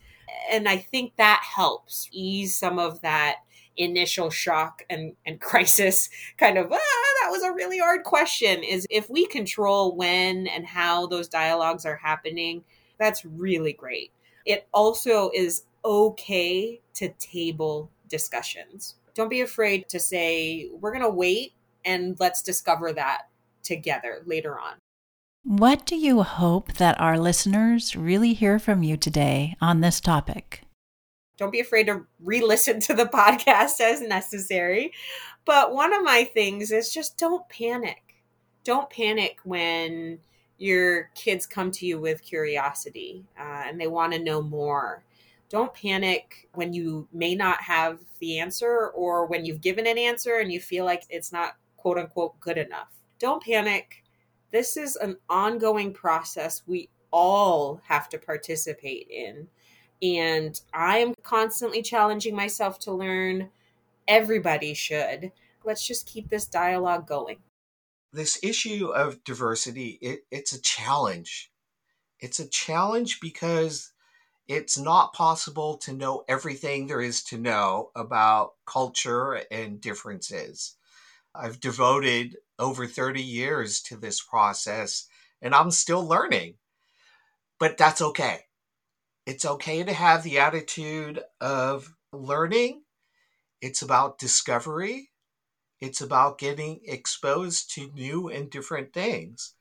And 0.51 0.67
I 0.67 0.77
think 0.77 1.15
that 1.17 1.43
helps 1.55 2.09
ease 2.11 2.55
some 2.55 2.79
of 2.79 3.01
that 3.01 3.37
initial 3.77 4.29
shock 4.29 4.83
and, 4.89 5.13
and 5.25 5.41
crisis 5.41 6.09
kind 6.37 6.57
of 6.57 6.71
ah, 6.71 6.77
that 7.21 7.29
was 7.29 7.43
a 7.43 7.51
really 7.51 7.77
hard 7.77 8.03
question 8.03 8.63
is 8.63 8.87
if 8.89 9.09
we 9.09 9.25
control 9.27 9.93
when 9.97 10.47
and 10.47 10.65
how 10.65 11.05
those 11.07 11.27
dialogues 11.27 11.85
are 11.85 11.97
happening 11.97 12.63
that's 12.97 13.25
really 13.25 13.73
great. 13.73 14.11
It 14.45 14.67
also 14.73 15.31
is 15.33 15.63
okay 15.83 16.81
to 16.95 17.09
table 17.19 17.89
discussions. 18.09 18.95
Don't 19.13 19.29
be 19.29 19.41
afraid 19.41 19.89
to 19.89 19.99
say 19.99 20.69
we're 20.79 20.91
going 20.91 21.03
to 21.03 21.09
wait 21.09 21.53
and 21.83 22.17
let's 22.19 22.41
discover 22.41 22.93
that 22.93 23.23
together 23.63 24.21
later 24.25 24.59
on 24.59 24.75
what 25.45 25.85
do 25.85 25.95
you 25.95 26.23
hope 26.23 26.73
that 26.73 26.99
our 26.99 27.17
listeners 27.17 27.95
really 27.95 28.33
hear 28.33 28.59
from 28.59 28.83
you 28.83 28.97
today 28.97 29.55
on 29.61 29.79
this 29.79 30.01
topic 30.01 30.65
don't 31.37 31.51
be 31.51 31.59
afraid 31.59 31.87
to 31.87 32.05
re-listen 32.23 32.79
to 32.81 32.93
the 32.93 33.05
podcast 33.13 33.81
as 33.81 34.01
necessary. 34.01 34.93
But 35.45 35.73
one 35.73 35.93
of 35.93 36.03
my 36.03 36.23
things 36.23 36.71
is 36.71 36.93
just 36.93 37.17
don't 37.17 37.47
panic. 37.49 38.23
Don't 38.63 38.89
panic 38.89 39.39
when 39.43 40.19
your 40.57 41.11
kids 41.15 41.45
come 41.45 41.71
to 41.71 41.85
you 41.85 41.99
with 41.99 42.23
curiosity 42.23 43.25
uh, 43.39 43.63
and 43.65 43.79
they 43.79 43.87
want 43.87 44.13
to 44.13 44.23
know 44.23 44.41
more. 44.41 45.03
Don't 45.49 45.73
panic 45.73 46.49
when 46.53 46.73
you 46.73 47.07
may 47.13 47.35
not 47.35 47.61
have 47.61 47.99
the 48.19 48.39
answer 48.39 48.87
or 48.95 49.27
when 49.27 49.45
you've 49.45 49.61
given 49.61 49.85
an 49.85 49.97
answer 49.97 50.37
and 50.37 50.51
you 50.51 50.59
feel 50.59 50.85
like 50.85 51.03
it's 51.09 51.31
not 51.31 51.57
quote 51.77 51.97
unquote 51.97 52.39
good 52.39 52.57
enough. 52.57 52.87
Don't 53.19 53.43
panic. 53.43 54.03
This 54.55 54.77
is 54.77 54.95
an 54.95 55.17
ongoing 55.29 55.91
process 55.91 56.63
we 56.65 56.87
all 57.11 57.81
have 57.87 58.07
to 58.07 58.17
participate 58.17 59.05
in. 59.09 59.49
And 60.01 60.57
I 60.73 60.99
am 60.99 61.13
constantly 61.23 61.81
challenging 61.81 62.37
myself 62.37 62.79
to 62.79 62.93
learn. 62.93 63.49
Everybody 64.07 64.73
should. 64.73 65.33
Let's 65.65 65.85
just 65.85 66.07
keep 66.07 66.29
this 66.29 66.47
dialogue 66.47 67.05
going. 67.05 67.39
This 68.13 68.39
issue 68.41 68.93
of 68.95 69.21
diversity, 69.25 69.99
it, 70.01 70.21
it's 70.31 70.53
a 70.53 70.61
challenge. 70.61 71.51
It's 72.21 72.39
a 72.39 72.47
challenge 72.47 73.19
because 73.19 73.91
it's 74.47 74.77
not 74.77 75.11
possible 75.11 75.75
to 75.79 75.91
know 75.91 76.23
everything 76.29 76.87
there 76.87 77.01
is 77.01 77.21
to 77.25 77.37
know 77.37 77.91
about 77.93 78.53
culture 78.65 79.41
and 79.51 79.81
differences. 79.81 80.77
I've 81.35 81.59
devoted 81.59 82.37
over 82.59 82.87
30 82.87 83.21
years 83.21 83.81
to 83.81 83.97
this 83.97 84.21
process 84.21 85.07
and 85.41 85.53
I'm 85.53 85.71
still 85.71 86.05
learning. 86.05 86.55
But 87.59 87.77
that's 87.77 88.01
okay 88.01 88.45
it's 89.25 89.45
okay 89.45 89.83
to 89.83 89.93
have 89.93 90.23
the 90.23 90.37
attitude 90.37 91.21
of 91.41 91.95
learning. 92.11 92.83
It's 93.61 93.81
about 93.81 94.19
discovery. 94.19 95.09
It's 95.79 96.01
about 96.01 96.37
getting 96.37 96.81
exposed 96.85 97.73
to 97.73 97.91
new 97.93 98.29
and 98.29 98.49
different 98.49 98.93
things. 98.93 99.53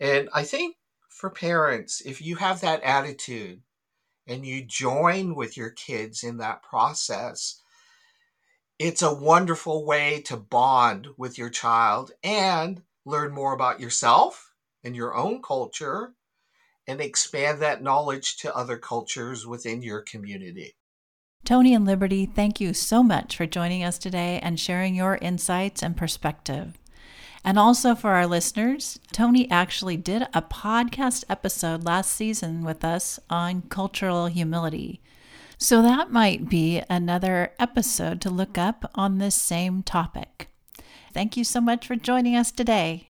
And 0.00 0.28
I 0.34 0.42
think 0.42 0.76
for 1.08 1.30
parents, 1.30 2.02
if 2.04 2.20
you 2.20 2.36
have 2.36 2.60
that 2.60 2.82
attitude 2.82 3.62
and 4.26 4.44
you 4.44 4.64
join 4.64 5.34
with 5.34 5.56
your 5.56 5.70
kids 5.70 6.24
in 6.24 6.38
that 6.38 6.62
process, 6.62 7.60
it's 8.78 9.02
a 9.02 9.14
wonderful 9.14 9.84
way 9.84 10.20
to 10.22 10.36
bond 10.36 11.08
with 11.16 11.38
your 11.38 11.50
child 11.50 12.10
and 12.22 12.82
learn 13.04 13.32
more 13.32 13.52
about 13.52 13.80
yourself 13.80 14.52
and 14.82 14.96
your 14.96 15.14
own 15.14 15.40
culture 15.40 16.14
and 16.86 17.00
expand 17.00 17.60
that 17.60 17.82
knowledge 17.82 18.36
to 18.38 18.54
other 18.54 18.76
cultures 18.76 19.46
within 19.46 19.82
your 19.82 20.00
community. 20.02 20.76
Tony 21.44 21.74
and 21.74 21.84
Liberty, 21.84 22.26
thank 22.26 22.60
you 22.60 22.74
so 22.74 23.02
much 23.02 23.36
for 23.36 23.46
joining 23.46 23.84
us 23.84 23.98
today 23.98 24.40
and 24.42 24.58
sharing 24.58 24.94
your 24.94 25.16
insights 25.16 25.82
and 25.82 25.96
perspective. 25.96 26.78
And 27.44 27.58
also 27.58 27.94
for 27.94 28.12
our 28.12 28.26
listeners, 28.26 28.98
Tony 29.12 29.50
actually 29.50 29.98
did 29.98 30.22
a 30.32 30.40
podcast 30.40 31.24
episode 31.28 31.84
last 31.84 32.10
season 32.10 32.64
with 32.64 32.82
us 32.82 33.20
on 33.28 33.62
cultural 33.62 34.26
humility. 34.26 35.02
So 35.64 35.80
that 35.80 36.12
might 36.12 36.50
be 36.50 36.82
another 36.90 37.54
episode 37.58 38.20
to 38.20 38.28
look 38.28 38.58
up 38.58 38.90
on 38.94 39.16
this 39.16 39.34
same 39.34 39.82
topic. 39.82 40.50
Thank 41.14 41.38
you 41.38 41.44
so 41.44 41.58
much 41.58 41.86
for 41.86 41.96
joining 41.96 42.36
us 42.36 42.52
today. 42.52 43.08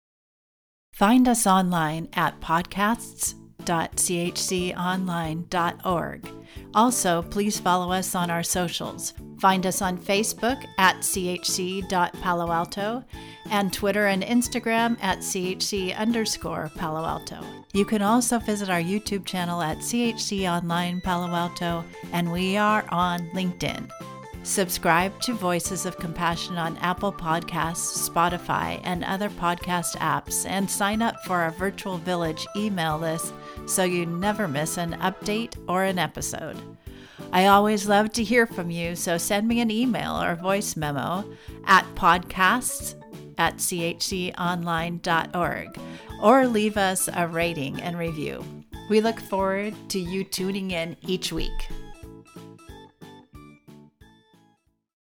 Find 0.91 1.27
us 1.27 1.45
online 1.45 2.09
at 2.13 2.41
podcasts 2.41 3.35
www.chconline.org. 3.63 6.29
Also, 6.73 7.21
please 7.23 7.59
follow 7.59 7.91
us 7.91 8.15
on 8.15 8.29
our 8.29 8.43
socials. 8.43 9.13
Find 9.39 9.65
us 9.65 9.81
on 9.81 9.97
Facebook 9.97 10.63
at 10.77 10.97
chc.palo 10.97 12.51
alto 12.51 13.03
and 13.49 13.73
Twitter 13.73 14.05
and 14.07 14.23
Instagram 14.23 14.97
at 15.01 15.19
chc 15.19 15.97
underscore 15.97 16.69
Palo 16.75 17.05
Alto. 17.05 17.41
You 17.73 17.85
can 17.85 18.01
also 18.01 18.39
visit 18.39 18.69
our 18.69 18.81
YouTube 18.81 19.25
channel 19.25 19.61
at 19.61 19.77
CHC 19.77 20.51
Online 20.51 21.01
Palo 21.01 21.27
Alto, 21.27 21.83
and 22.11 22.31
we 22.31 22.57
are 22.57 22.83
on 22.89 23.29
LinkedIn. 23.29 23.89
Subscribe 24.41 25.19
to 25.21 25.33
Voices 25.33 25.85
of 25.85 25.97
Compassion 25.97 26.57
on 26.57 26.77
Apple 26.77 27.13
Podcasts, 27.13 28.09
Spotify, 28.09 28.81
and 28.83 29.03
other 29.03 29.29
podcast 29.29 29.95
apps, 29.97 30.49
and 30.49 30.69
sign 30.69 31.01
up 31.01 31.23
for 31.25 31.41
our 31.41 31.51
Virtual 31.51 31.97
Village 31.97 32.47
email 32.55 32.97
list 32.97 33.33
so 33.69 33.83
you 33.83 34.05
never 34.05 34.47
miss 34.47 34.77
an 34.77 34.93
update 34.93 35.55
or 35.67 35.83
an 35.83 35.99
episode. 35.99 36.57
I 37.31 37.45
always 37.45 37.87
love 37.87 38.11
to 38.13 38.23
hear 38.23 38.47
from 38.47 38.71
you, 38.71 38.95
so 38.95 39.17
send 39.17 39.47
me 39.47 39.59
an 39.59 39.69
email 39.69 40.21
or 40.21 40.35
voice 40.35 40.75
memo 40.75 41.23
at 41.65 41.85
podcasts 41.95 42.95
at 43.37 43.57
chconline.org 43.57 44.39
or 46.21 46.47
leave 46.47 46.77
us 46.77 47.07
a 47.13 47.27
rating 47.27 47.81
and 47.81 47.97
review. 47.97 48.43
We 48.89 49.01
look 49.01 49.19
forward 49.19 49.75
to 49.89 49.99
you 49.99 50.23
tuning 50.23 50.71
in 50.71 50.97
each 51.01 51.31
week. 51.31 51.69